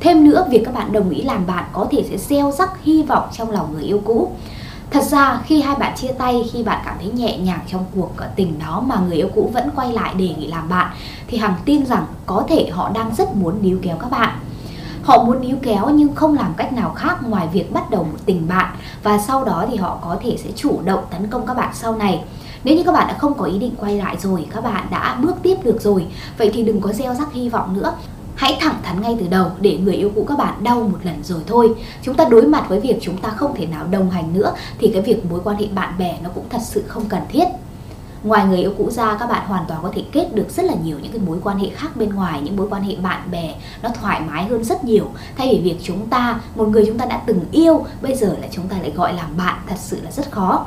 thêm 0.00 0.24
nữa 0.24 0.46
việc 0.50 0.62
các 0.64 0.74
bạn 0.74 0.92
đồng 0.92 1.10
ý 1.10 1.22
làm 1.22 1.46
bạn 1.46 1.64
có 1.72 1.86
thể 1.90 2.04
sẽ 2.10 2.16
gieo 2.16 2.52
rắc 2.52 2.84
hy 2.84 3.02
vọng 3.02 3.28
trong 3.32 3.50
lòng 3.50 3.74
người 3.74 3.84
yêu 3.84 4.00
cũ 4.04 4.32
Thật 4.90 5.04
ra 5.04 5.40
khi 5.44 5.60
hai 5.62 5.76
bạn 5.76 5.96
chia 5.96 6.12
tay, 6.12 6.44
khi 6.52 6.62
bạn 6.62 6.82
cảm 6.84 6.96
thấy 6.98 7.10
nhẹ 7.12 7.38
nhàng 7.38 7.60
trong 7.68 7.84
cuộc 7.94 8.10
ờ, 8.16 8.28
tình 8.36 8.58
đó 8.58 8.82
mà 8.86 9.00
người 9.00 9.16
yêu 9.16 9.28
cũ 9.34 9.50
vẫn 9.54 9.70
quay 9.76 9.92
lại 9.92 10.14
đề 10.14 10.28
nghị 10.28 10.46
làm 10.46 10.68
bạn 10.68 10.90
thì 11.26 11.38
Hằng 11.38 11.54
tin 11.64 11.86
rằng 11.86 12.06
có 12.26 12.44
thể 12.48 12.68
họ 12.72 12.90
đang 12.94 13.14
rất 13.14 13.36
muốn 13.36 13.62
níu 13.62 13.78
kéo 13.82 13.96
các 14.00 14.10
bạn. 14.10 14.38
Họ 15.02 15.24
muốn 15.24 15.40
níu 15.40 15.56
kéo 15.62 15.90
nhưng 15.90 16.14
không 16.14 16.34
làm 16.34 16.54
cách 16.56 16.72
nào 16.72 16.92
khác 16.96 17.22
ngoài 17.22 17.48
việc 17.52 17.72
bắt 17.72 17.90
đầu 17.90 18.04
một 18.04 18.18
tình 18.26 18.48
bạn 18.48 18.74
và 19.02 19.18
sau 19.18 19.44
đó 19.44 19.64
thì 19.70 19.76
họ 19.76 19.98
có 20.02 20.16
thể 20.22 20.36
sẽ 20.44 20.50
chủ 20.56 20.80
động 20.84 21.04
tấn 21.10 21.26
công 21.26 21.46
các 21.46 21.54
bạn 21.54 21.70
sau 21.74 21.96
này. 21.96 22.24
Nếu 22.64 22.76
như 22.76 22.82
các 22.82 22.92
bạn 22.92 23.06
đã 23.08 23.14
không 23.18 23.34
có 23.34 23.44
ý 23.44 23.58
định 23.58 23.74
quay 23.80 23.96
lại 23.96 24.16
rồi, 24.22 24.46
các 24.54 24.64
bạn 24.64 24.86
đã 24.90 25.18
bước 25.22 25.36
tiếp 25.42 25.56
được 25.62 25.80
rồi, 25.80 26.06
vậy 26.38 26.50
thì 26.54 26.62
đừng 26.62 26.80
có 26.80 26.92
gieo 26.92 27.14
rắc 27.14 27.32
hy 27.32 27.48
vọng 27.48 27.74
nữa. 27.74 27.92
Hãy 28.38 28.58
thẳng 28.60 28.76
thắn 28.82 29.00
ngay 29.02 29.16
từ 29.20 29.26
đầu 29.26 29.50
để 29.60 29.78
người 29.78 29.94
yêu 29.94 30.12
cũ 30.14 30.24
các 30.28 30.38
bạn 30.38 30.64
đau 30.64 30.80
một 30.80 30.98
lần 31.02 31.24
rồi 31.24 31.40
thôi. 31.46 31.74
Chúng 32.02 32.14
ta 32.14 32.24
đối 32.24 32.46
mặt 32.46 32.64
với 32.68 32.80
việc 32.80 32.98
chúng 33.00 33.16
ta 33.16 33.28
không 33.30 33.54
thể 33.56 33.66
nào 33.66 33.86
đồng 33.90 34.10
hành 34.10 34.34
nữa 34.34 34.54
thì 34.78 34.90
cái 34.92 35.02
việc 35.02 35.26
mối 35.30 35.40
quan 35.44 35.56
hệ 35.56 35.66
bạn 35.66 35.94
bè 35.98 36.18
nó 36.22 36.30
cũng 36.34 36.44
thật 36.50 36.58
sự 36.64 36.84
không 36.88 37.04
cần 37.08 37.22
thiết. 37.28 37.44
Ngoài 38.22 38.46
người 38.46 38.58
yêu 38.58 38.72
cũ 38.78 38.90
ra 38.90 39.16
các 39.20 39.26
bạn 39.28 39.46
hoàn 39.46 39.64
toàn 39.68 39.80
có 39.82 39.90
thể 39.94 40.04
kết 40.12 40.34
được 40.34 40.50
rất 40.50 40.64
là 40.64 40.74
nhiều 40.84 40.98
những 41.02 41.12
cái 41.12 41.20
mối 41.26 41.38
quan 41.42 41.58
hệ 41.58 41.68
khác 41.68 41.96
bên 41.96 42.14
ngoài 42.14 42.40
những 42.42 42.56
mối 42.56 42.66
quan 42.70 42.82
hệ 42.82 42.96
bạn 42.96 43.30
bè 43.30 43.54
nó 43.82 43.88
thoải 43.88 44.20
mái 44.20 44.44
hơn 44.44 44.64
rất 44.64 44.84
nhiều. 44.84 45.06
Thay 45.36 45.48
vì 45.52 45.70
việc 45.70 45.78
chúng 45.82 46.06
ta 46.06 46.40
một 46.56 46.68
người 46.68 46.86
chúng 46.86 46.98
ta 46.98 47.04
đã 47.04 47.22
từng 47.26 47.40
yêu 47.52 47.84
bây 48.02 48.16
giờ 48.16 48.36
lại 48.40 48.48
chúng 48.52 48.68
ta 48.68 48.76
lại 48.78 48.90
gọi 48.90 49.12
là 49.12 49.28
bạn 49.36 49.56
thật 49.66 49.76
sự 49.78 50.00
là 50.04 50.10
rất 50.10 50.30
khó. 50.30 50.66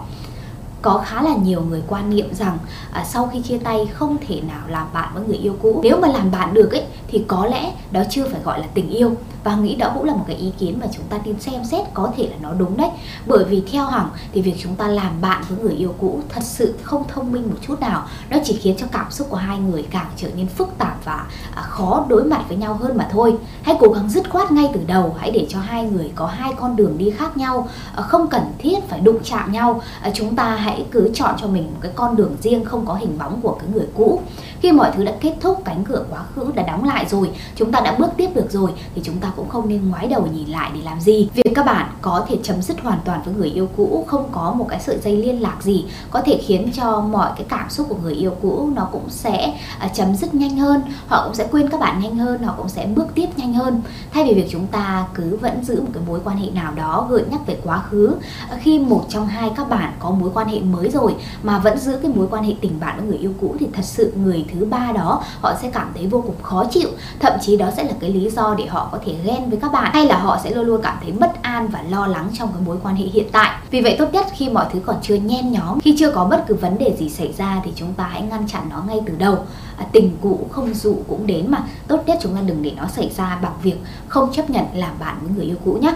Có 0.82 1.04
khá 1.06 1.22
là 1.22 1.36
nhiều 1.36 1.62
người 1.62 1.82
quan 1.88 2.10
niệm 2.10 2.34
rằng 2.34 2.58
à, 2.92 3.04
sau 3.04 3.30
khi 3.34 3.42
chia 3.42 3.58
tay 3.58 3.90
không 3.94 4.18
thể 4.28 4.42
nào 4.42 4.62
làm 4.68 4.88
bạn 4.94 5.10
với 5.14 5.24
người 5.28 5.38
yêu 5.38 5.56
cũ. 5.62 5.80
Nếu 5.84 6.00
mà 6.02 6.08
làm 6.08 6.32
bạn 6.32 6.54
được 6.54 6.72
ấy 6.72 6.84
thì 7.12 7.24
có 7.28 7.46
lẽ 7.46 7.74
đó 7.92 8.04
chưa 8.10 8.26
phải 8.28 8.42
gọi 8.42 8.60
là 8.60 8.68
tình 8.74 8.90
yêu 8.90 9.16
và 9.44 9.56
nghĩ 9.56 9.76
đó 9.76 9.92
cũng 9.94 10.04
là 10.04 10.14
một 10.14 10.24
cái 10.28 10.36
ý 10.36 10.52
kiến 10.60 10.80
mà 10.80 10.88
chúng 10.94 11.06
ta 11.10 11.20
nên 11.26 11.40
xem 11.40 11.64
xét, 11.64 11.86
có 11.94 12.12
thể 12.18 12.24
là 12.24 12.36
nó 12.42 12.54
đúng 12.54 12.78
đấy. 12.78 12.90
Bởi 13.26 13.44
vì 13.44 13.64
theo 13.72 13.86
hằng 13.86 14.10
thì 14.34 14.42
việc 14.42 14.56
chúng 14.60 14.76
ta 14.76 14.88
làm 14.88 15.22
bạn 15.22 15.44
với 15.50 15.58
người 15.58 15.74
yêu 15.74 15.94
cũ 16.00 16.20
thật 16.30 16.44
sự 16.44 16.76
không 16.84 17.04
thông 17.08 17.32
minh 17.32 17.44
một 17.50 17.58
chút 17.68 17.80
nào. 17.80 18.06
Nó 18.30 18.38
chỉ 18.44 18.60
khiến 18.62 18.76
cho 18.80 18.88
cảm 18.92 19.12
xúc 19.12 19.28
của 19.30 19.38
hai 19.38 19.60
người 19.60 19.86
càng 19.90 20.10
trở 20.18 20.28
nên 20.36 20.48
phức 20.48 20.70
tạp 20.78 21.06
và 21.06 21.28
à, 21.56 21.62
khó 21.62 22.06
đối 22.08 22.24
mặt 22.24 22.44
với 22.48 22.58
nhau 22.58 22.74
hơn 22.74 22.98
mà 22.98 23.08
thôi. 23.12 23.38
Hãy 23.62 23.76
cố 23.80 23.88
gắng 23.88 24.10
dứt 24.10 24.30
khoát 24.30 24.52
ngay 24.52 24.70
từ 24.74 24.80
đầu, 24.88 25.16
hãy 25.20 25.32
để 25.32 25.46
cho 25.50 25.60
hai 25.60 25.86
người 25.86 26.12
có 26.16 26.26
hai 26.26 26.54
con 26.60 26.76
đường 26.76 26.98
đi 26.98 27.10
khác 27.10 27.38
nhau 27.38 27.70
à, 27.96 28.02
không 28.02 28.28
cần 28.28 28.44
thiết 28.58 28.80
phải 28.90 29.00
đụng 29.00 29.20
chạm 29.24 29.52
nhau. 29.52 29.82
À, 30.02 30.12
chúng 30.14 30.36
ta 30.36 30.56
hãy 30.56 30.86
cứ 30.92 31.12
chọn 31.14 31.36
cho 31.42 31.48
mình 31.48 31.64
một 31.64 31.80
cái 31.82 31.92
con 31.96 32.16
đường 32.16 32.36
riêng, 32.42 32.66
không 32.66 32.86
có 32.86 32.94
hình 32.94 33.18
bóng 33.18 33.42
của 33.42 33.58
cái 33.60 33.70
người 33.74 33.88
cũ. 33.96 34.22
Khi 34.60 34.72
mọi 34.72 34.92
thứ 34.96 35.04
đã 35.04 35.14
kết 35.20 35.36
thúc, 35.42 35.62
cánh 35.66 35.84
cửa 35.84 36.06
quá 36.10 36.24
khứ 36.36 36.52
đã 36.56 36.64
đóng 36.64 36.84
lại 36.84 37.06
rồi, 37.10 37.30
chúng 37.56 37.72
ta 37.72 37.80
đã 37.80 37.96
bước 38.00 38.10
tiếp 38.18 38.30
được 38.36 38.52
rồi, 38.52 38.72
thì 38.96 39.02
chúng 39.06 39.18
ta 39.18 39.31
cũng 39.36 39.50
không 39.50 39.70
nên 39.70 39.90
ngoái 39.90 40.08
đầu 40.08 40.28
nhìn 40.34 40.48
lại 40.48 40.72
để 40.74 40.82
làm 40.84 41.00
gì. 41.00 41.30
Việc 41.34 41.52
các 41.56 41.66
bạn 41.66 41.92
có 42.02 42.26
thể 42.28 42.38
chấm 42.44 42.62
dứt 42.62 42.82
hoàn 42.82 43.00
toàn 43.06 43.22
với 43.26 43.34
người 43.34 43.50
yêu 43.50 43.70
cũ, 43.78 44.06
không 44.08 44.26
có 44.32 44.54
một 44.54 44.66
cái 44.70 44.80
sợi 44.80 44.98
dây 45.04 45.18
liên 45.18 45.42
lạc 45.42 45.58
gì, 45.62 45.86
có 46.10 46.22
thể 46.22 46.42
khiến 46.46 46.72
cho 46.74 47.02
mọi 47.02 47.32
cái 47.36 47.46
cảm 47.50 47.70
xúc 47.70 47.88
của 47.90 47.96
người 48.04 48.14
yêu 48.14 48.32
cũ 48.42 48.70
nó 48.76 48.88
cũng 48.92 49.10
sẽ 49.10 49.54
à, 49.80 49.88
chấm 49.94 50.16
dứt 50.16 50.34
nhanh 50.34 50.58
hơn, 50.58 50.82
họ 51.08 51.24
cũng 51.26 51.36
sẽ 51.36 51.48
quên 51.52 51.70
các 51.70 51.80
bạn 51.80 52.00
nhanh 52.00 52.18
hơn, 52.18 52.44
họ 52.44 52.54
cũng 52.58 52.70
sẽ 52.70 52.86
bước 52.86 53.08
tiếp 53.16 53.28
nhanh 53.36 53.54
hơn. 53.54 53.82
Thay 54.14 54.24
vì 54.26 54.34
việc 54.34 54.48
chúng 54.52 54.68
ta 54.68 55.08
cứ 55.14 55.38
vẫn 55.42 55.64
giữ 55.64 55.82
một 55.82 55.90
cái 55.94 56.04
mối 56.08 56.20
quan 56.24 56.38
hệ 56.38 56.50
nào 56.50 56.74
đó 56.76 57.08
gợi 57.10 57.24
nhắc 57.32 57.48
về 57.48 57.58
quá 57.64 57.84
khứ 57.90 58.16
à, 58.50 58.58
khi 58.62 58.80
một 58.80 59.06
trong 59.10 59.28
hai 59.28 59.52
các 59.56 59.70
bạn 59.70 59.94
có 60.00 60.12
mối 60.12 60.32
quan 60.34 60.48
hệ 60.48 60.60
mới 60.60 60.90
rồi 60.90 61.16
mà 61.44 61.60
vẫn 61.60 61.78
giữ 61.78 61.98
cái 62.02 62.12
mối 62.16 62.28
quan 62.32 62.44
hệ 62.44 62.54
tình 62.62 62.80
bạn 62.80 62.98
với 62.98 63.08
người 63.08 63.18
yêu 63.18 63.34
cũ 63.42 63.56
thì 63.60 63.68
thật 63.74 63.86
sự 63.86 64.14
người 64.24 64.46
thứ 64.54 64.66
ba 64.66 64.92
đó 64.96 65.24
họ 65.42 65.54
sẽ 65.62 65.70
cảm 65.72 65.92
thấy 65.96 66.08
vô 66.08 66.22
cùng 66.22 66.36
khó 66.42 66.66
chịu. 66.72 66.90
Thậm 67.20 67.34
chí 67.42 67.58
đó 67.58 67.68
sẽ 67.78 67.84
là 67.84 67.94
cái 68.00 68.10
lý 68.10 68.30
do 68.30 68.56
để 68.58 68.66
họ 68.66 68.90
có 68.92 69.00
thể 69.06 69.16
ghen 69.26 69.50
với 69.50 69.60
các 69.62 69.72
bạn 69.72 69.94
hay 69.94 70.06
là 70.06 70.18
họ 70.18 70.40
sẽ 70.44 70.52
luôn 70.52 70.66
luôn 70.66 70.82
cảm 70.84 70.98
thấy 71.02 71.12
bất 71.12 71.44
an 71.44 71.68
và 71.68 71.82
lo 71.90 72.08
lắng 72.08 72.30
trong 72.34 72.50
cái 72.54 72.62
mối 72.66 72.78
quan 72.84 72.96
hệ 72.96 73.06
hiện 73.06 73.28
tại 73.32 73.60
vì 73.72 73.82
vậy 73.82 73.96
tốt 74.00 74.08
nhất 74.14 74.26
khi 74.34 74.50
mọi 74.50 74.66
thứ 74.74 74.80
còn 74.86 74.96
chưa 75.02 75.16
nhen 75.16 75.52
nhóm 75.52 75.80
khi 75.80 75.96
chưa 76.00 76.12
có 76.12 76.26
bất 76.26 76.44
cứ 76.48 76.56
vấn 76.56 76.78
đề 76.78 76.96
gì 76.98 77.10
xảy 77.10 77.34
ra 77.38 77.62
thì 77.66 77.72
chúng 77.76 77.94
ta 77.94 78.04
hãy 78.04 78.22
ngăn 78.22 78.48
chặn 78.48 78.64
nó 78.70 78.84
ngay 78.88 79.00
từ 79.06 79.14
đầu 79.18 79.38
à, 79.78 79.86
tình 79.92 80.18
cũ 80.22 80.48
không 80.52 80.74
dụ 80.74 80.96
cũng 81.08 81.28
đến 81.28 81.52
mà 81.52 81.64
tốt 81.88 82.04
nhất 82.06 82.20
chúng 82.22 82.36
ta 82.36 82.42
đừng 82.42 82.62
để 82.62 82.72
nó 82.78 82.88
xảy 82.88 83.12
ra 83.18 83.40
bằng 83.42 83.54
việc 83.64 83.78
không 84.08 84.34
chấp 84.34 84.50
nhận 84.50 84.66
làm 84.74 85.00
bạn 85.00 85.18
với 85.22 85.32
người 85.36 85.46
yêu 85.46 85.58
cũ 85.66 85.78
nhé 85.82 85.96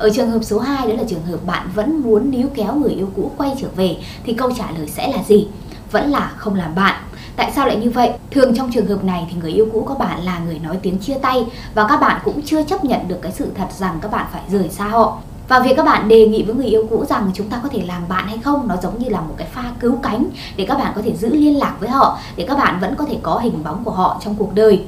ở 0.00 0.10
trường 0.10 0.30
hợp 0.30 0.40
số 0.42 0.58
2 0.58 0.88
đó 0.88 0.94
là 0.94 1.02
trường 1.08 1.22
hợp 1.22 1.38
bạn 1.46 1.68
vẫn 1.74 2.02
muốn 2.02 2.30
níu 2.30 2.48
kéo 2.54 2.74
người 2.74 2.90
yêu 2.90 3.10
cũ 3.16 3.30
quay 3.36 3.54
trở 3.60 3.68
về 3.76 3.96
thì 4.24 4.32
câu 4.32 4.50
trả 4.58 4.70
lời 4.70 4.86
sẽ 4.88 5.12
là 5.12 5.22
gì? 5.22 5.48
Vẫn 5.92 6.10
là 6.10 6.32
không 6.36 6.54
làm 6.54 6.74
bạn. 6.74 7.02
Tại 7.36 7.52
sao 7.56 7.66
lại 7.66 7.76
như 7.76 7.90
vậy? 7.90 8.12
Thường 8.30 8.56
trong 8.56 8.72
trường 8.72 8.86
hợp 8.86 9.04
này 9.04 9.26
thì 9.30 9.36
người 9.40 9.52
yêu 9.52 9.68
cũ 9.72 9.84
của 9.88 9.94
bạn 9.94 10.24
là 10.24 10.38
người 10.38 10.58
nói 10.58 10.78
tiếng 10.82 10.98
chia 10.98 11.18
tay 11.22 11.46
và 11.74 11.86
các 11.88 12.00
bạn 12.00 12.20
cũng 12.24 12.42
chưa 12.42 12.62
chấp 12.62 12.84
nhận 12.84 13.08
được 13.08 13.18
cái 13.22 13.32
sự 13.32 13.46
thật 13.54 13.66
rằng 13.78 13.98
các 14.02 14.10
bạn 14.10 14.26
phải 14.32 14.42
rời 14.50 14.68
xa 14.68 14.84
họ. 14.84 15.18
Và 15.48 15.60
việc 15.60 15.72
các 15.76 15.84
bạn 15.84 16.08
đề 16.08 16.26
nghị 16.26 16.42
với 16.42 16.54
người 16.54 16.66
yêu 16.66 16.86
cũ 16.90 17.04
rằng 17.04 17.30
chúng 17.34 17.48
ta 17.48 17.60
có 17.62 17.68
thể 17.68 17.82
làm 17.86 18.08
bạn 18.08 18.28
hay 18.28 18.38
không, 18.38 18.68
nó 18.68 18.76
giống 18.82 18.98
như 18.98 19.08
là 19.08 19.20
một 19.20 19.34
cái 19.36 19.48
pha 19.52 19.64
cứu 19.80 19.98
cánh 20.02 20.24
để 20.56 20.64
các 20.68 20.78
bạn 20.78 20.92
có 20.96 21.02
thể 21.04 21.16
giữ 21.16 21.34
liên 21.34 21.58
lạc 21.58 21.76
với 21.80 21.88
họ, 21.88 22.18
để 22.36 22.44
các 22.48 22.58
bạn 22.58 22.78
vẫn 22.80 22.94
có 22.94 23.04
thể 23.04 23.16
có 23.22 23.38
hình 23.38 23.64
bóng 23.64 23.84
của 23.84 23.90
họ 23.90 24.20
trong 24.24 24.34
cuộc 24.34 24.54
đời 24.54 24.84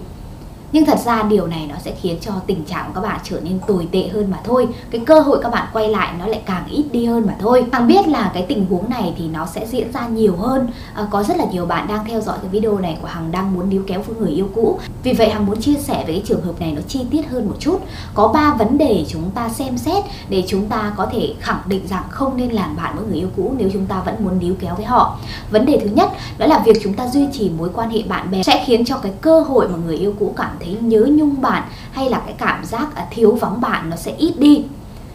nhưng 0.73 0.87
thật 0.87 0.99
ra 1.05 1.23
điều 1.23 1.47
này 1.47 1.67
nó 1.69 1.75
sẽ 1.85 1.95
khiến 2.01 2.19
cho 2.21 2.33
tình 2.47 2.65
trạng 2.65 2.87
của 2.87 3.01
các 3.01 3.09
bạn 3.09 3.21
trở 3.25 3.41
nên 3.41 3.59
tồi 3.67 3.89
tệ 3.93 4.09
hơn 4.09 4.31
mà 4.31 4.39
thôi. 4.45 4.69
Cái 4.91 5.01
cơ 5.07 5.21
hội 5.21 5.39
các 5.43 5.53
bạn 5.53 5.69
quay 5.73 5.89
lại 5.89 6.15
nó 6.19 6.27
lại 6.27 6.41
càng 6.47 6.67
ít 6.71 6.85
đi 6.93 7.05
hơn 7.05 7.27
mà 7.27 7.35
thôi. 7.41 7.67
Hằng 7.73 7.87
biết 7.87 8.09
là 8.09 8.31
cái 8.35 8.43
tình 8.49 8.67
huống 8.71 8.91
này 8.91 9.15
thì 9.19 9.29
nó 9.29 9.47
sẽ 9.47 9.67
diễn 9.67 9.93
ra 9.93 10.09
nhiều 10.09 10.37
hơn. 10.37 10.69
À, 10.95 11.07
có 11.11 11.23
rất 11.23 11.37
là 11.37 11.45
nhiều 11.53 11.67
bạn 11.67 11.89
đang 11.89 12.05
theo 12.05 12.21
dõi 12.21 12.39
cái 12.43 12.51
video 12.51 12.79
này 12.79 12.99
của 13.03 13.09
hằng 13.09 13.31
đang 13.31 13.55
muốn 13.55 13.71
níu 13.71 13.83
kéo 13.87 14.03
với 14.03 14.17
người 14.17 14.31
yêu 14.31 14.49
cũ. 14.55 14.79
Vì 15.03 15.13
vậy 15.13 15.31
hằng 15.31 15.47
muốn 15.47 15.61
chia 15.61 15.75
sẻ 15.75 16.05
về 16.07 16.13
cái 16.13 16.23
trường 16.27 16.43
hợp 16.43 16.61
này 16.61 16.73
nó 16.73 16.83
chi 16.89 17.01
tiết 17.11 17.29
hơn 17.29 17.49
một 17.49 17.57
chút. 17.59 17.81
Có 18.15 18.29
ba 18.29 18.55
vấn 18.55 18.79
đề 18.79 19.05
chúng 19.09 19.31
ta 19.31 19.49
xem 19.49 19.79
xét 19.79 20.05
để 20.29 20.45
chúng 20.49 20.67
ta 20.67 20.93
có 20.97 21.07
thể 21.13 21.35
khẳng 21.41 21.61
định 21.67 21.87
rằng 21.89 22.03
không 22.09 22.37
nên 22.37 22.51
làm 22.51 22.77
bạn 22.77 22.97
với 22.97 23.07
người 23.07 23.19
yêu 23.19 23.29
cũ 23.37 23.55
nếu 23.59 23.71
chúng 23.73 23.87
ta 23.87 24.03
vẫn 24.05 24.15
muốn 24.25 24.39
níu 24.39 24.55
kéo 24.61 24.75
với 24.75 24.85
họ. 24.85 25.19
Vấn 25.51 25.67
đề 25.67 25.79
thứ 25.83 25.91
nhất 25.95 26.11
đó 26.39 26.47
là 26.47 26.59
việc 26.59 26.77
chúng 26.83 26.95
ta 26.95 27.09
duy 27.09 27.27
trì 27.33 27.51
mối 27.59 27.69
quan 27.75 27.91
hệ 27.91 28.03
bạn 28.03 28.31
bè 28.31 28.43
sẽ 28.43 28.65
khiến 28.67 28.85
cho 28.85 28.97
cái 28.97 29.13
cơ 29.21 29.41
hội 29.41 29.69
mà 29.69 29.77
người 29.87 29.97
yêu 29.97 30.15
cũ 30.21 30.33
cảm 30.37 30.57
thấy 30.65 30.77
nhớ 30.81 31.07
nhung 31.11 31.41
bạn 31.41 31.63
hay 31.93 32.11
là 32.11 32.21
cái 32.25 32.35
cảm 32.39 32.65
giác 32.65 32.95
à, 32.95 33.07
thiếu 33.11 33.39
vắng 33.41 33.61
bạn 33.61 33.91
nó 33.91 33.97
sẽ 33.97 34.13
ít 34.13 34.35
đi? 34.39 34.65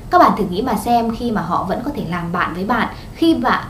Các 0.10 0.18
bạn 0.18 0.32
thử 0.38 0.44
nghĩ 0.50 0.62
mà 0.62 0.76
xem 0.76 1.16
khi 1.16 1.32
mà 1.32 1.42
họ 1.42 1.66
vẫn 1.70 1.82
có 1.86 1.92
thể 1.96 2.06
làm 2.10 2.32
bạn 2.32 2.54
với 2.54 2.66
bạn, 2.66 2.88
khi 3.16 3.34
bạn 3.34 3.64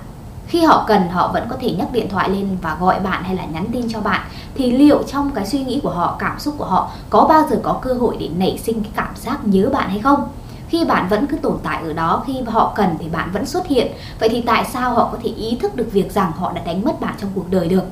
khi 0.47 0.61
họ 0.61 0.85
cần, 0.87 1.09
họ 1.09 1.31
vẫn 1.33 1.47
có 1.49 1.55
thể 1.59 1.71
nhấc 1.71 1.91
điện 1.91 2.09
thoại 2.09 2.29
lên 2.29 2.57
và 2.61 2.77
gọi 2.79 2.99
bạn 2.99 3.23
hay 3.23 3.35
là 3.35 3.45
nhắn 3.45 3.65
tin 3.71 3.89
cho 3.89 4.01
bạn, 4.01 4.21
thì 4.55 4.71
liệu 4.71 5.03
trong 5.03 5.31
cái 5.31 5.45
suy 5.45 5.63
nghĩ 5.63 5.79
của 5.83 5.89
họ, 5.89 6.15
cảm 6.19 6.39
xúc 6.39 6.55
của 6.57 6.65
họ 6.65 6.89
có 7.09 7.25
bao 7.29 7.47
giờ 7.49 7.59
có 7.63 7.73
cơ 7.81 7.93
hội 7.93 8.17
để 8.19 8.29
nảy 8.37 8.59
sinh 8.63 8.83
cái 8.83 8.91
cảm 8.95 9.15
giác 9.15 9.47
nhớ 9.47 9.69
bạn 9.73 9.89
hay 9.89 9.99
không? 9.99 10.29
Khi 10.69 10.85
bạn 10.85 11.07
vẫn 11.09 11.27
cứ 11.27 11.37
tồn 11.37 11.57
tại 11.63 11.81
ở 11.83 11.93
đó, 11.93 12.23
khi 12.27 12.41
họ 12.47 12.73
cần 12.75 12.95
thì 12.99 13.09
bạn 13.09 13.31
vẫn 13.31 13.45
xuất 13.45 13.67
hiện. 13.67 13.91
Vậy 14.19 14.29
thì 14.29 14.41
tại 14.41 14.65
sao 14.73 14.93
họ 14.93 15.09
có 15.11 15.17
thể 15.23 15.29
ý 15.29 15.57
thức 15.61 15.75
được 15.75 15.87
việc 15.91 16.11
rằng 16.11 16.31
họ 16.37 16.51
đã 16.53 16.61
đánh 16.65 16.85
mất 16.85 17.01
bạn 17.01 17.15
trong 17.21 17.29
cuộc 17.35 17.51
đời 17.51 17.67
được? 17.67 17.83